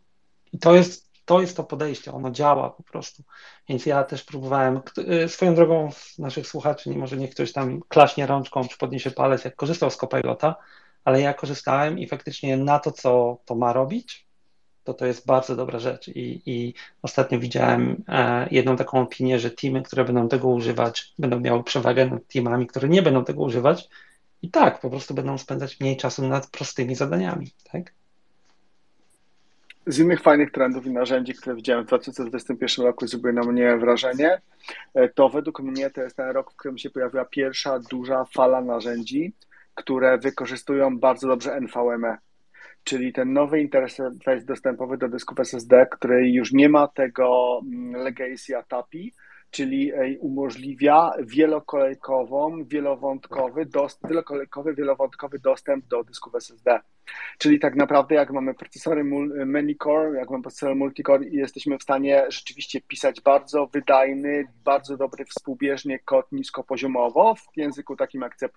[0.54, 3.24] i to, jest, to jest to podejście, ono działa po prostu.
[3.70, 4.82] Więc ja też próbowałem,
[5.26, 5.90] y, swoją drogą
[6.20, 9.98] naszych słuchaczy, nie może niech ktoś tam klaśnie rączką czy podniesie palec, jak korzystał z
[9.98, 10.56] Copilota,
[11.06, 14.26] ale ja korzystałem i faktycznie na to, co to ma robić,
[14.84, 16.08] to to jest bardzo dobra rzecz.
[16.08, 21.40] I, i ostatnio widziałem e, jedną taką opinię, że teamy, które będą tego używać, będą
[21.40, 23.90] miały przewagę nad teamami, które nie będą tego używać.
[24.42, 27.52] I tak, po prostu będą spędzać mniej czasu nad prostymi zadaniami.
[27.72, 27.94] Tak?
[29.88, 34.42] Z innych fajnych trendów i narzędzi, które widziałem w 2021 roku, zrobiły na mnie wrażenie,
[34.94, 38.62] e, to według mnie to jest ten rok, w którym się pojawiła pierwsza duża fala
[38.62, 39.34] narzędzi,
[39.76, 42.18] które wykorzystują bardzo dobrze NVMe,
[42.84, 48.58] czyli ten nowy interfejs dostępowy do dysków SSD, który już nie ma tego mm, legacy
[48.58, 49.14] ATAPI,
[49.52, 56.80] czyli umożliwia wielokolejkową, wielowątkowy, dost, wielokolejkowy, wielowątkowy dostęp do dysków SSD.
[57.38, 59.04] Czyli tak naprawdę jak mamy procesory
[59.46, 66.00] many-core, jak mamy procesory multicore jesteśmy w stanie rzeczywiście pisać bardzo wydajny, bardzo dobry współbieżnie
[66.00, 68.50] kod niskopoziomowo w języku takim jak C++,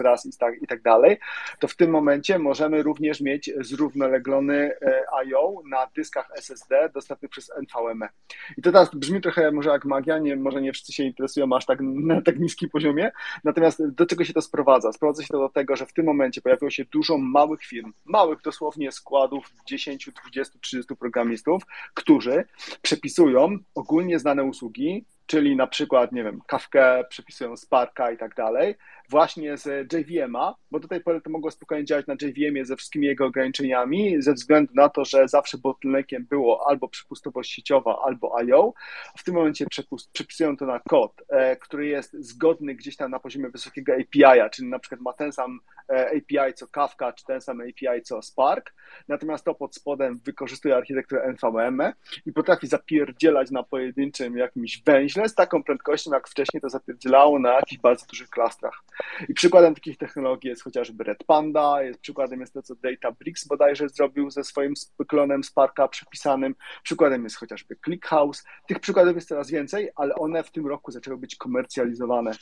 [0.00, 1.18] RAS i tak, i tak dalej,
[1.58, 5.62] to w tym momencie możemy również mieć zrównoleglony e, I.O.
[5.70, 8.08] na dyskach SSD dostępny przez NVMe.
[8.56, 11.66] I to teraz brzmi trochę może jak magia, nie, może nie wszyscy się interesują aż
[11.66, 13.10] tak na tak niskim poziomie,
[13.44, 14.92] natomiast do czego się to sprowadza?
[14.92, 18.40] Sprowadza się to do tego, że w tym momencie pojawiło się dużo małych firm, małych
[18.42, 21.62] dosłownie składów 10, 20, 30 programistów,
[21.94, 22.44] którzy
[22.82, 28.74] przepisują ogólnie znane usługi, czyli na przykład, nie wiem, Kafkę, przepisują Sparka i tak dalej,
[29.10, 33.06] właśnie z JVM-a, bo do tej pory to mogło spokojnie działać na JVM-ie ze wszystkimi
[33.06, 38.72] jego ograniczeniami, ze względu na to, że zawsze bottleneckiem było albo przepustowość sieciowa, albo I.O.
[39.18, 39.66] W tym momencie
[40.12, 44.68] przepisują to na kod, e, który jest zgodny gdzieś tam na poziomie wysokiego API-a, czyli
[44.68, 48.74] na przykład ma ten sam e, API co Kafka, czy ten sam API co Spark,
[49.08, 51.82] natomiast to pod spodem wykorzystuje architekturę NVM
[52.26, 57.52] i potrafi zapierdzielać na pojedynczym jakimś węźle z taką prędkością, jak wcześniej to zapierdzielało na
[57.52, 58.82] jakichś bardzo dużych klastrach.
[59.28, 63.88] I przykładem takich technologii jest chociażby Red Panda, jest przykładem jest to, co Databricks bodajże
[63.88, 64.74] zrobił ze swoim
[65.08, 68.44] klonem Sparka przypisanym, przykładem jest chociażby ClickHouse.
[68.68, 72.32] Tych przykładów jest coraz więcej, ale one w tym roku zaczęły być komercjalizowane.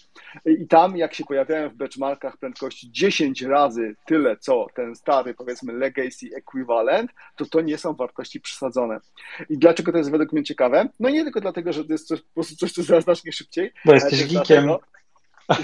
[0.45, 5.73] I tam, jak się pojawiają w benchmarkach prędkości 10 razy tyle, co ten stary, powiedzmy,
[5.73, 9.01] legacy equivalent, to to nie są wartości przesadzone.
[9.51, 10.89] I dlaczego to jest według mnie ciekawe?
[11.01, 13.73] No nie tylko dlatego, że to jest coś, po prostu coś, co zaraz znacznie szybciej.
[13.85, 14.65] Bo jesteś geekiem.
[14.65, 14.81] Dlatego,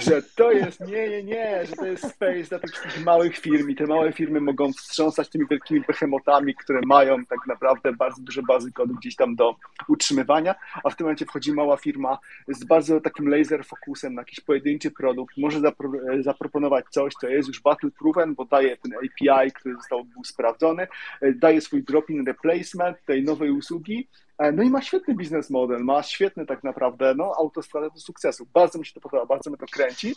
[0.01, 3.70] że to jest, nie, nie, nie, że to jest space dla tych wszystkich małych firm
[3.70, 8.43] i te małe firmy mogą wstrząsać tymi wielkimi behemotami, które mają tak naprawdę bardzo duże
[8.43, 9.57] bazy kodu gdzieś tam do
[9.89, 10.55] utrzymywania,
[10.85, 12.18] a w tym momencie wchodzi mała firma
[12.49, 17.49] z bardzo takim laser fokusem na jakiś pojedynczy produkt, może zapro zaproponować coś, co jest
[17.49, 20.87] już battle proven, bo daje ten API, który został był sprawdzony,
[21.35, 24.09] daje swój drop-in replacement tej nowej usługi
[24.53, 28.47] no i ma świetny biznes model, ma świetny tak naprawdę no, autostradę do sukcesu.
[28.55, 30.14] Bardzo mi się to podoba, bardzo mnie to kręci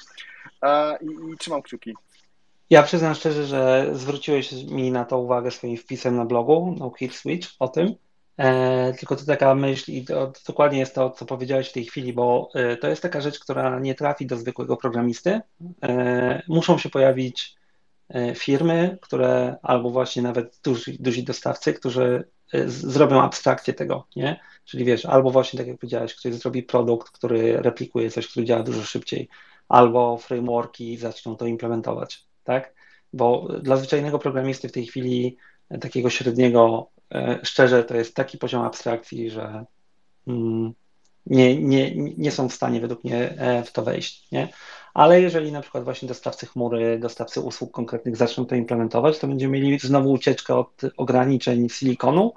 [0.63, 1.93] e, i, i trzymam kciuki.
[2.69, 7.15] Ja przyznam szczerze, że zwróciłeś mi na to uwagę swoim wpisem na blogu No Hit
[7.15, 7.95] Switch o tym.
[8.37, 11.85] E, tylko to taka myśl i to, to, dokładnie jest to, co powiedziałeś w tej
[11.85, 15.41] chwili, bo e, to jest taka rzecz, która nie trafi do zwykłego programisty.
[15.83, 17.66] E, muszą się pojawić e,
[18.35, 22.23] firmy, które albo właśnie nawet duzi, duzi dostawcy, którzy
[22.55, 24.39] Y, zrobią abstrakcję tego, nie?
[24.65, 28.63] Czyli wiesz, albo właśnie tak jak powiedziałeś, ktoś zrobi produkt, który replikuje coś, który działa
[28.63, 29.29] dużo szybciej,
[29.69, 32.73] albo frameworki zaczną to implementować, tak?
[33.13, 35.37] Bo dla zwyczajnego programisty w tej chwili
[35.69, 39.65] e, takiego średniego, e, szczerze, to jest taki poziom abstrakcji, że
[40.27, 40.73] mm,
[41.25, 44.49] nie, nie, nie są w stanie według mnie e, w to wejść, nie?
[44.97, 49.59] Ale jeżeli na przykład właśnie dostawcy chmury, dostawcy usług konkretnych zaczną to implementować, to będziemy
[49.59, 52.33] mieli znowu ucieczkę od ograniczeń silikonu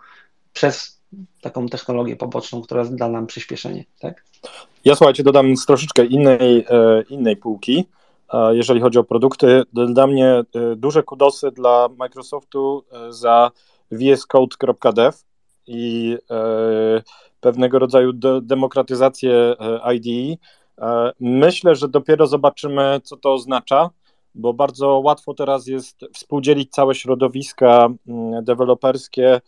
[0.53, 1.01] przez
[1.41, 4.25] taką technologię poboczną, która da nam przyspieszenie, tak?
[4.85, 7.85] Ja słuchajcie, dodam z troszeczkę innej, e, innej półki,
[8.51, 9.63] jeżeli chodzi o produkty.
[9.73, 10.45] Dla mnie e,
[10.77, 13.51] duże kudosy dla Microsoftu za
[13.93, 15.19] vscode.dev
[15.67, 16.17] i
[17.41, 19.57] pewnego rodzaju demokratyzację
[19.95, 20.37] IDE E,
[21.21, 23.91] myślę, że dopiero zobaczymy, co to oznacza,
[24.35, 29.41] bo bardzo łatwo teraz jest współdzielić całe środowiska mm, deweloperskie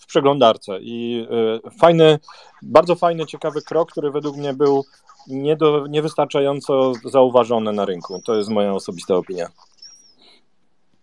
[0.00, 0.78] w przeglądarce.
[0.80, 1.26] I
[1.66, 2.18] e, fajny,
[2.62, 4.84] bardzo fajny, ciekawy krok, który według mnie był
[5.28, 8.22] nie do, niewystarczająco zauważony na rynku.
[8.24, 9.48] To jest moja osobista opinia.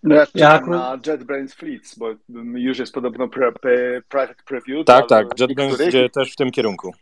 [0.03, 2.07] No ja na JetBrains Fleets, bo
[2.53, 4.85] już jest podobno pre, pre, private preview.
[4.85, 6.93] Tak, tak, JetBrains idzie też w tym kierunku.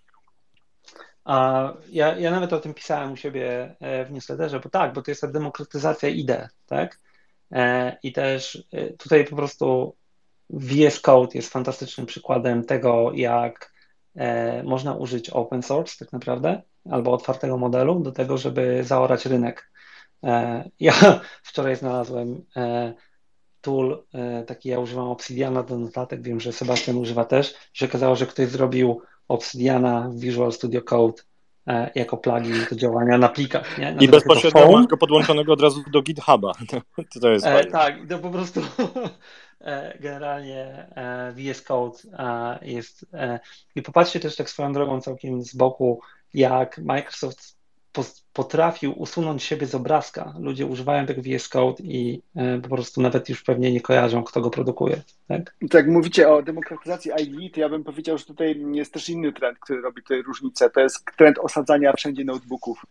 [1.25, 5.01] A ja, ja nawet o tym pisałem u siebie e, w newsletterze, bo tak, bo
[5.01, 6.99] to jest ta demokratyzacja idei, tak?
[7.51, 9.95] E, I też e, tutaj po prostu
[10.49, 13.73] VS Code jest fantastycznym przykładem tego, jak
[14.63, 16.61] można użyć open source tak naprawdę,
[16.91, 19.71] albo otwartego modelu do tego, żeby zaorać rynek.
[20.79, 20.93] Ja
[21.49, 22.45] wczoraj znalazłem
[23.61, 24.03] tool,
[24.47, 28.47] taki ja używam Obsidiana do notatek, wiem, że Sebastian używa też, się okazało, że ktoś
[28.47, 31.23] zrobił Obsidiana Visual Studio Code
[31.67, 33.77] e, jako plugin do działania na plikach.
[33.77, 33.95] Nie?
[33.99, 36.51] I bezpośrednio masz go podłączonego od razu do GitHuba.
[36.95, 38.61] To, to jest e, tak, to po prostu
[39.61, 40.87] e, generalnie
[41.35, 41.97] VS Code
[42.61, 43.05] jest.
[43.75, 46.01] I popatrzcie też tak swoją drogą całkiem z boku,
[46.33, 47.57] jak Microsoft
[48.33, 50.33] potrafił usunąć siebie z obrazka.
[50.39, 54.41] Ludzie używają tego VS Code i e, po prostu nawet już pewnie nie kojarzą, kto
[54.41, 55.01] go produkuje.
[55.27, 55.55] Tak?
[55.69, 59.59] tak mówicie o demokratyzacji IE, to ja bym powiedział, że tutaj jest też inny trend,
[59.59, 60.69] który robi tutaj różnicę.
[60.69, 62.85] To jest trend osadzania wszędzie notebooków.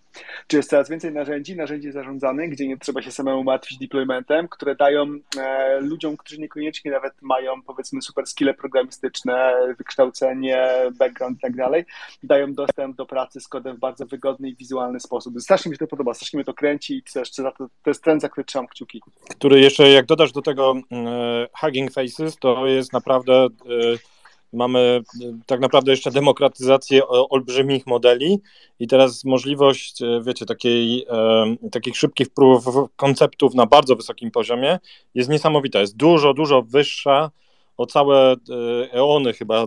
[0.47, 4.75] Czy jest coraz więcej narzędzi, narzędzi zarządzanych, gdzie nie trzeba się samemu martwić deploymentem, które
[4.75, 5.07] dają
[5.39, 10.69] e, ludziom, którzy niekoniecznie nawet mają powiedzmy super skille programistyczne, wykształcenie,
[10.99, 11.85] background i tak dalej,
[12.23, 15.32] dają dostęp do pracy z kodem w bardzo wygodny i wizualny sposób.
[15.39, 18.23] Strasznie mi się to podoba, strasznie mnie to kręci i też to, to jest trend,
[18.23, 19.01] za który trzymam kciuki.
[19.31, 23.49] Który jeszcze, jak dodasz do tego e, Hugging Faces, to jest naprawdę, e,
[24.53, 24.79] mamy
[25.25, 28.41] e, tak naprawdę jeszcze demokratyzację olbrzymich modeli
[28.79, 31.07] i teraz możliwość, wiecie, takiej,
[31.73, 32.65] takich szybkich prób
[32.97, 34.79] konceptów na bardzo wysokim poziomie
[35.15, 37.31] jest niesamowita, jest dużo, dużo wyższa
[37.77, 38.37] o całe
[38.93, 39.67] eony chyba,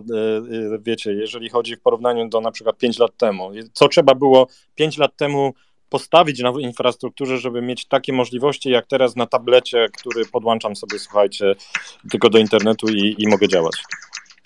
[0.80, 3.50] wiecie, jeżeli chodzi w porównaniu do na przykład 5 lat temu.
[3.72, 5.54] Co trzeba było 5 lat temu
[5.88, 11.54] postawić na infrastrukturze, żeby mieć takie możliwości jak teraz na tablecie, który podłączam sobie, słuchajcie,
[12.10, 13.74] tylko do internetu i, i mogę działać.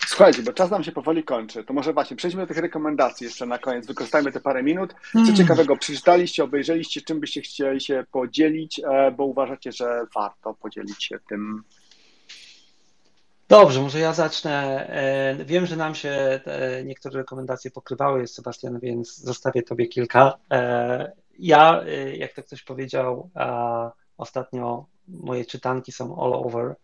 [0.07, 3.45] Słuchajcie, bo czas nam się powoli kończy, to może właśnie przejdźmy do tych rekomendacji jeszcze
[3.45, 4.93] na koniec, wykorzystajmy te parę minut.
[4.93, 5.35] Co hmm.
[5.35, 11.19] ciekawego przeczytaliście, obejrzeliście, czym byście chcieli się podzielić, e, bo uważacie, że warto podzielić się
[11.29, 11.63] tym
[13.51, 14.87] Dobrze, może ja zacznę.
[14.89, 16.41] E, wiem, że nam się
[16.85, 20.37] niektóre rekomendacje pokrywały, Sebastian, więc zostawię Tobie kilka.
[20.51, 21.83] E, ja,
[22.13, 23.29] jak to ktoś powiedział,
[24.17, 26.75] ostatnio moje czytanki są all over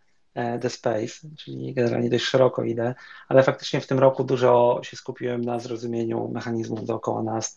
[0.62, 2.96] the space, czyli generalnie dość szeroko idę,
[3.28, 7.56] ale faktycznie w tym roku dużo się skupiłem na zrozumieniu mechanizmów dookoła nas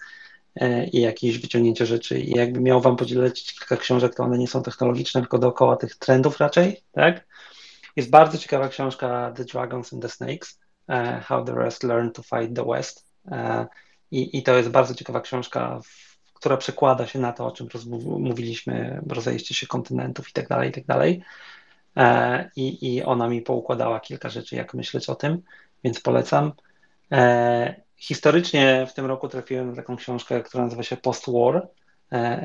[0.92, 2.20] i jakieś wyciągnięcie rzeczy.
[2.20, 5.96] I jakby miał Wam podzielić kilka książek, to one nie są technologiczne, tylko dookoła tych
[5.96, 7.26] trendów raczej, tak?
[8.00, 12.22] Jest bardzo ciekawa książka The Dragons and the Snakes, uh, How the West Learned to
[12.22, 13.06] Fight the West.
[13.24, 13.64] Uh,
[14.10, 15.80] i, I to jest bardzo ciekawa książka,
[16.34, 17.68] która przekłada się na to, o czym
[18.18, 21.22] mówiliśmy, rozejście się kontynentów i tak dalej, i tak dalej.
[21.96, 22.04] Uh,
[22.56, 25.42] I, I ona mi poukładała kilka rzeczy, jak myśleć o tym,
[25.84, 26.52] więc polecam.
[27.96, 31.68] Historycznie w tym roku trafiłem na taką książkę, która nazywa się Post-War, a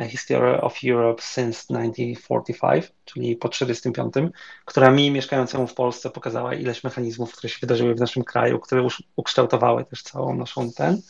[0.09, 4.33] History of Europe since 1945, czyli po 1945,
[4.65, 8.87] która mi, mieszkającemu w Polsce, pokazała ileś mechanizmów, które się wydarzyły w naszym kraju, które
[9.15, 11.01] ukształtowały też całą naszą ten.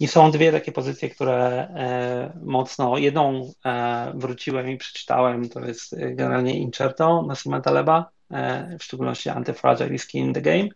[0.00, 5.96] I są dwie takie pozycje, które e, mocno, jedną e, wróciłem i przeczytałem, to jest
[5.98, 10.68] generalnie Incerto Massimo Taleba, e, w szczególności Anti-Fragile Skin in the Game,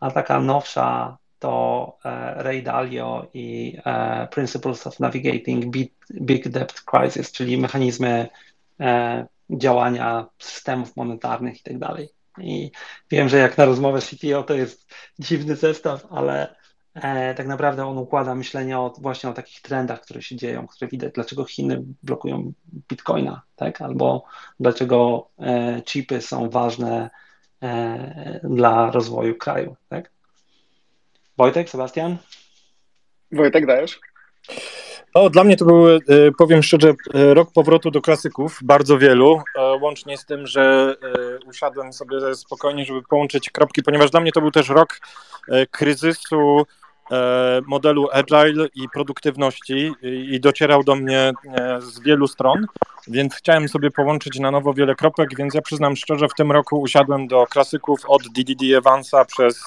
[0.00, 5.76] a taka nowsza to e, Ray Dalio i e, Principles of Navigating
[6.20, 8.28] Big Debt Crisis, czyli mechanizmy
[8.80, 12.08] e, działania systemów monetarnych i tak dalej.
[12.38, 12.70] I
[13.10, 16.60] wiem, że jak na rozmowę CTO to jest dziwny zestaw, ale
[17.36, 21.12] tak naprawdę on układa myślenie o, właśnie o takich trendach, które się dzieją, które widać,
[21.14, 22.52] dlaczego Chiny blokują
[22.88, 23.80] bitcoina, tak?
[23.80, 24.24] albo
[24.60, 25.28] dlaczego
[25.84, 27.10] chipy są ważne
[28.42, 29.76] dla rozwoju kraju.
[29.88, 30.10] Tak?
[31.40, 32.16] Wojtek, Sebastian?
[33.32, 34.00] Wojtek, dajesz?
[35.14, 35.98] O, dla mnie to był, e,
[36.38, 40.94] powiem szczerze, e, rok powrotu do klasyków, bardzo wielu, e, łącznie z tym, że
[41.46, 45.00] usiadłem sobie spokojnie, żeby połączyć kropki, ponieważ dla mnie to był też rok
[45.70, 46.66] kryzysu
[47.66, 51.32] modelu agile i produktywności i docierał do mnie
[51.78, 52.66] z wielu stron,
[53.08, 56.80] więc chciałem sobie połączyć na nowo wiele kropek, więc ja przyznam szczerze, w tym roku
[56.80, 59.64] usiadłem do klasyków od DDD Evansa przez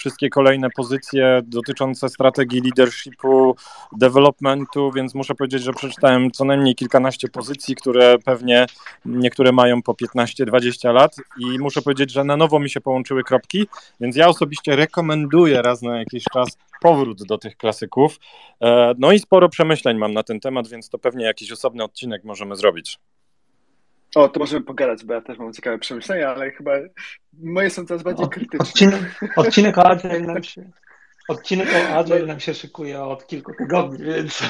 [0.00, 3.56] wszystkie kolejne pozycje dotyczące strategii leadershipu,
[3.96, 8.66] developmentu, więc muszę powiedzieć, że przeczytałem co najmniej kilkanaście pozycji, które pewnie
[9.04, 13.66] niektóre mają po 15-20 lat i muszę powiedzieć, że na nowo mi się połączyły kropki,
[14.00, 18.20] więc ja osobiście rekomenduję raz na jakiś czas powrót do tych klasyków.
[18.60, 22.24] E, no i sporo przemyśleń mam na ten temat, więc to pewnie jakiś osobny odcinek
[22.24, 22.98] możemy zrobić.
[24.14, 26.72] O, to możemy pogadać, bo ja też mam ciekawe przemyślenia, ale chyba
[27.32, 28.58] moje są coraz bardziej krytyczne.
[28.58, 30.70] Odcinek, odcinek o Agile nam się,
[31.28, 34.42] odcinek o Agile nam się szykuje od kilku tygodni, więc...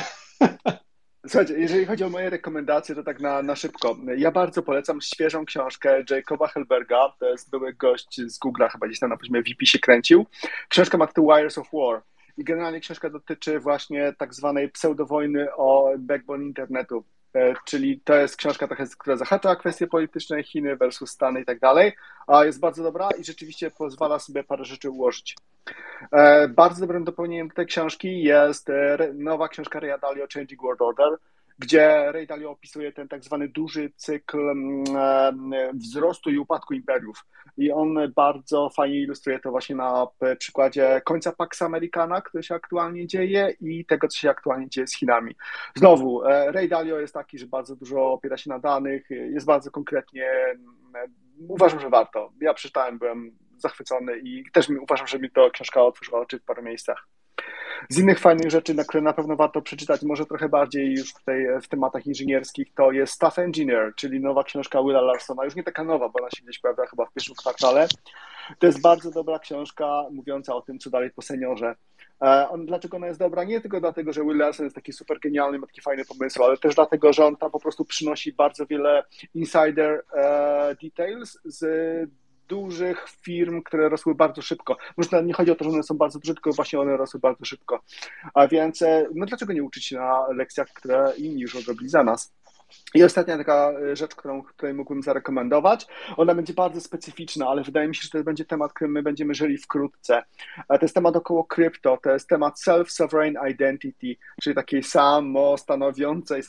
[1.29, 3.97] Słuchajcie, jeżeli chodzi o moje rekomendacje, to tak na, na szybko.
[4.17, 8.99] Ja bardzo polecam świeżą książkę Jacoba Helberga, to jest były gość z Google'a, chyba gdzieś
[8.99, 10.27] tam na poziomie VP się kręcił.
[10.69, 12.03] Książka ma tytuł Wires of War
[12.37, 17.05] i generalnie książka dotyczy właśnie tak zwanej pseudowojny o backbone internetu.
[17.35, 18.69] E, czyli to jest książka
[18.99, 21.93] która zahacza kwestie polityczne Chiny versus Stany i tak dalej,
[22.27, 25.37] a jest bardzo dobra i rzeczywiście pozwala sobie parę rzeczy ułożyć.
[26.13, 31.19] E, bardzo dobrym dopełnieniem tej książki jest e, nowa książka Ray Dalio Changing World Order,
[31.61, 34.85] gdzie Ray Dalio opisuje ten tak zwany duży cykl mm,
[35.75, 37.25] wzrostu i upadku imperiów.
[37.57, 40.07] I on bardzo fajnie ilustruje to właśnie na
[40.39, 44.97] przykładzie końca Pax Americana, który się aktualnie dzieje i tego, co się aktualnie dzieje z
[44.97, 45.35] Chinami.
[45.75, 49.71] Znowu, e, Ray Dalio jest taki, że bardzo dużo opiera się na danych, jest bardzo
[49.71, 50.29] konkretnie,
[51.49, 52.33] uważam, że warto.
[52.41, 56.63] Ja przeczytałem, byłem zachwycony i też uważam, że mi to książka otworzyła oczy w paru
[56.63, 57.07] miejscach.
[57.89, 61.47] Z innych fajnych rzeczy, na które na pewno warto przeczytać, może trochę bardziej już tutaj
[61.63, 65.45] w tematach inżynierskich, to jest Staff Engineer, czyli nowa książka Willa Larsona.
[65.45, 67.89] Już nie taka nowa, bo ona się gdzieś pojawia chyba w pierwszym kwartale.
[68.59, 71.75] To jest bardzo dobra książka mówiąca o tym, co dalej po seniorze.
[72.23, 73.45] E, on, dlaczego ona jest dobra?
[73.45, 76.57] Nie tylko dlatego, że Will Larson jest taki super genialny, ma taki fajny pomysł, ale
[76.57, 79.03] też dlatego, że on tam po prostu przynosi bardzo wiele
[79.35, 81.61] insider e, details z
[82.51, 84.77] dużych firm, które rosły bardzo szybko.
[84.97, 87.45] Może nie chodzi o to, że one są bardzo duże, tylko właśnie one rosły bardzo
[87.45, 87.83] szybko.
[88.35, 92.05] A więc, e, no dlaczego nie uczyć się na lekcjach, które inni już odrobili za
[92.05, 92.33] nas?
[92.95, 95.87] I ostatnia taka e, rzecz, którą której mógłbym zarekomendować,
[96.17, 99.35] ona będzie bardzo specyficzna, ale wydaje mi się, że to będzie temat, którym my będziemy
[99.35, 100.23] żyli wkrótce.
[100.69, 106.43] To jest temat około krypto, to jest temat self-sovereign identity, czyli takiej samostanowiącej,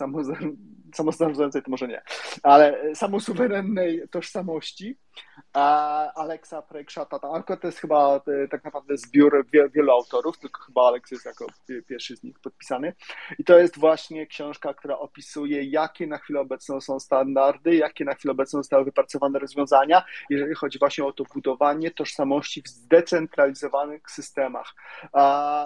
[0.94, 2.02] samostanowiącej to może nie,
[2.44, 4.98] ale samosuwerennej tożsamości
[6.16, 7.20] Alexa Prekshata.
[7.34, 11.46] Anko to jest chyba e, tak naprawdę zbiór wielu autorów, tylko chyba Alex jest jako
[11.88, 12.94] pierwszy z nich podpisany.
[13.40, 18.14] I to jest właśnie książka, która opisuje, jakie na chwilę obecną są standardy, jakie na
[18.14, 24.76] chwilę obecną zostały wypracowane rozwiązania, jeżeli chodzi właśnie o to budowanie tożsamości w zdecentralizowanych systemach.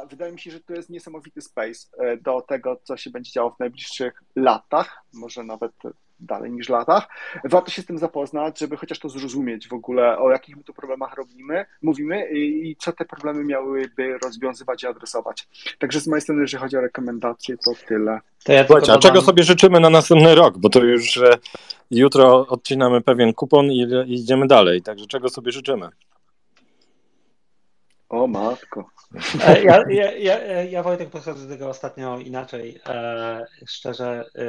[0.10, 3.52] Wydaje mi się, że to jest niesamowity space e, do tego, co się będzie działo
[3.52, 5.72] w najbliższych latach, może nawet
[6.20, 7.08] dalej niż latach.
[7.44, 10.74] Warto się z tym zapoznać, żeby chociaż to zrozumieć w ogóle, o jakich my tu
[10.74, 15.48] problemach robimy, mówimy i co te problemy miałyby rozwiązywać i adresować.
[15.80, 18.20] Także z mojej strony, jeżeli chodzi o rekomendacje, to tyle.
[18.44, 20.58] To ja Słuchajcie, a czego sobie życzymy na następny rok?
[20.58, 21.20] Bo to już
[21.92, 24.82] jutro odcinamy pewien kupon i, i idziemy dalej.
[24.82, 25.90] Także czego sobie życzymy?
[28.10, 28.90] O matko.
[29.48, 32.80] E, ja, ja, ja, ja Wojtek podchodzę do tego ostatnio inaczej.
[32.88, 34.46] E, szczerze, e,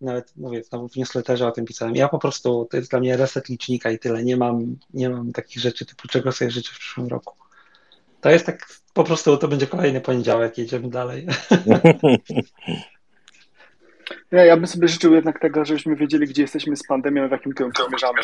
[0.00, 1.96] nawet mówię, znowu w newsletterze o tym pisałem.
[1.96, 4.24] Ja po prostu, to jest dla mnie reset licznika i tyle.
[4.24, 7.34] Nie mam, nie mam takich rzeczy typu czego sobie życzę w przyszłym roku.
[8.20, 11.26] To jest tak, po prostu to będzie kolejny poniedziałek, jedziemy dalej.
[14.32, 17.52] Ja, ja bym sobie życzył jednak tego, żebyśmy wiedzieli, gdzie jesteśmy z pandemią, w jakim
[17.52, 18.20] kierunku zmierzamy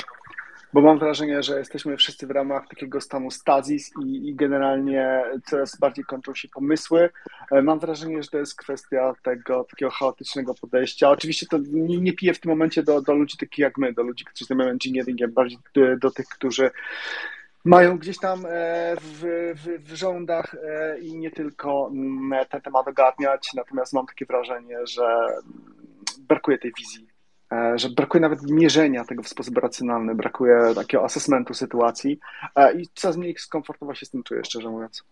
[0.72, 5.78] bo mam wrażenie, że jesteśmy wszyscy w ramach takiego stanu stazis i, i, generalnie coraz
[5.78, 7.10] bardziej kończą się pomysły.
[7.50, 11.10] E, mam wrażenie, że to jest kwestia tego takiego chaotycznego podejścia.
[11.10, 14.02] Oczywiście to nie, nie piję w tym momencie do, do ludzi takich jak my, do
[14.02, 16.70] ludzi, którzy zajmują engineeringiem, bardziej do, do tych, którzy
[17.64, 19.20] mają gdzieś tam e, w,
[19.54, 24.86] w, w rządach e, i nie tylko mm, ten temat ogarniać, natomiast mam takie wrażenie,
[24.86, 25.26] że
[26.28, 27.11] brakuje tej wizji
[27.74, 32.18] że brakuje nawet mierzenia tego w sposób racjonalny, brakuje takiego assessmentu sytuacji
[32.56, 35.02] e, i coraz mniej skomfortowo się z tym czuję, szczerze mówiąc.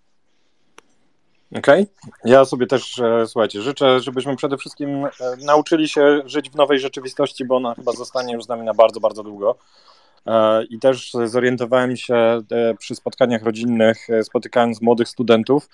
[1.59, 1.83] Okej.
[1.83, 2.33] Okay.
[2.33, 5.07] Ja sobie też, e, słuchajcie, życzę, żebyśmy przede wszystkim
[5.45, 9.01] nauczyli się żyć w nowej rzeczywistości, bo ona chyba zostanie już z nami na bardzo,
[9.01, 9.57] bardzo długo.
[10.71, 12.43] I też zorientowałem się
[12.79, 15.69] przy spotkaniach rodzinnych, spotykając młodych studentów,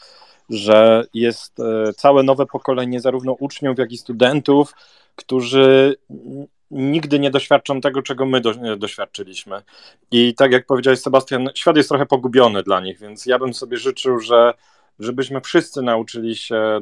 [0.50, 1.56] że jest
[1.96, 4.74] całe nowe pokolenie zarówno uczniów, jak i studentów,
[5.16, 5.96] którzy
[6.70, 9.62] nigdy nie doświadczą tego, czego my do, doświadczylić,my
[10.10, 13.76] I tak jak powiedziałeś, Sebastian, świat jest trochę pogubiony dla nich, więc ja bym sobie
[13.76, 14.54] życzył, że
[14.98, 16.80] żebyśmy wszyscy nauczyli się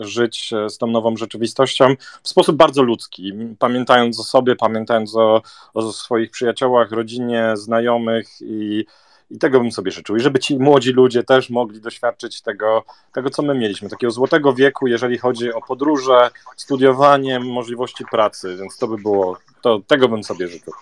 [0.00, 5.42] y, żyć z tą nową rzeczywistością w sposób bardzo ludzki, pamiętając o sobie, pamiętając o,
[5.74, 8.84] o swoich przyjaciołach, rodzinie, znajomych i
[9.32, 10.16] i tego bym sobie życzył.
[10.16, 14.54] I żeby ci młodzi ludzie też mogli doświadczyć tego, tego, co my mieliśmy, takiego złotego
[14.54, 20.24] wieku, jeżeli chodzi o podróże, studiowanie, możliwości pracy, więc to by było, to tego bym
[20.24, 20.72] sobie życzył.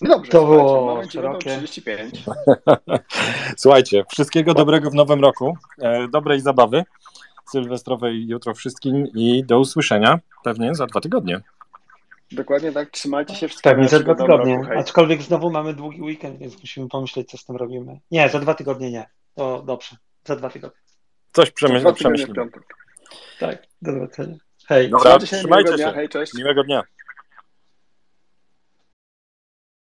[0.00, 1.56] No dobrze, to było szerokie.
[1.56, 2.24] 35.
[3.56, 6.84] Słuchajcie, wszystkiego dobrego w nowym roku, e, dobrej zabawy
[7.50, 11.40] sylwestrowej jutro wszystkim i do usłyszenia pewnie za dwa tygodnie.
[12.32, 13.74] Dokładnie tak, trzymajcie się wszystkiego.
[13.74, 17.44] Pewnie za dwa tygodnie, roku, aczkolwiek znowu mamy długi weekend, więc musimy pomyśleć, co z
[17.44, 18.00] tym robimy.
[18.10, 19.06] Nie, za dwa tygodnie nie.
[19.34, 20.80] To dobrze, za dwa tygodnie.
[21.32, 22.28] Coś przemyślimy.
[23.40, 24.36] Tak, do zobaczenia.
[24.68, 24.90] Hej.
[24.90, 25.92] Dobra, trzymajcie się.
[25.94, 26.34] Hej, cześć.
[26.34, 26.82] Miłego dnia.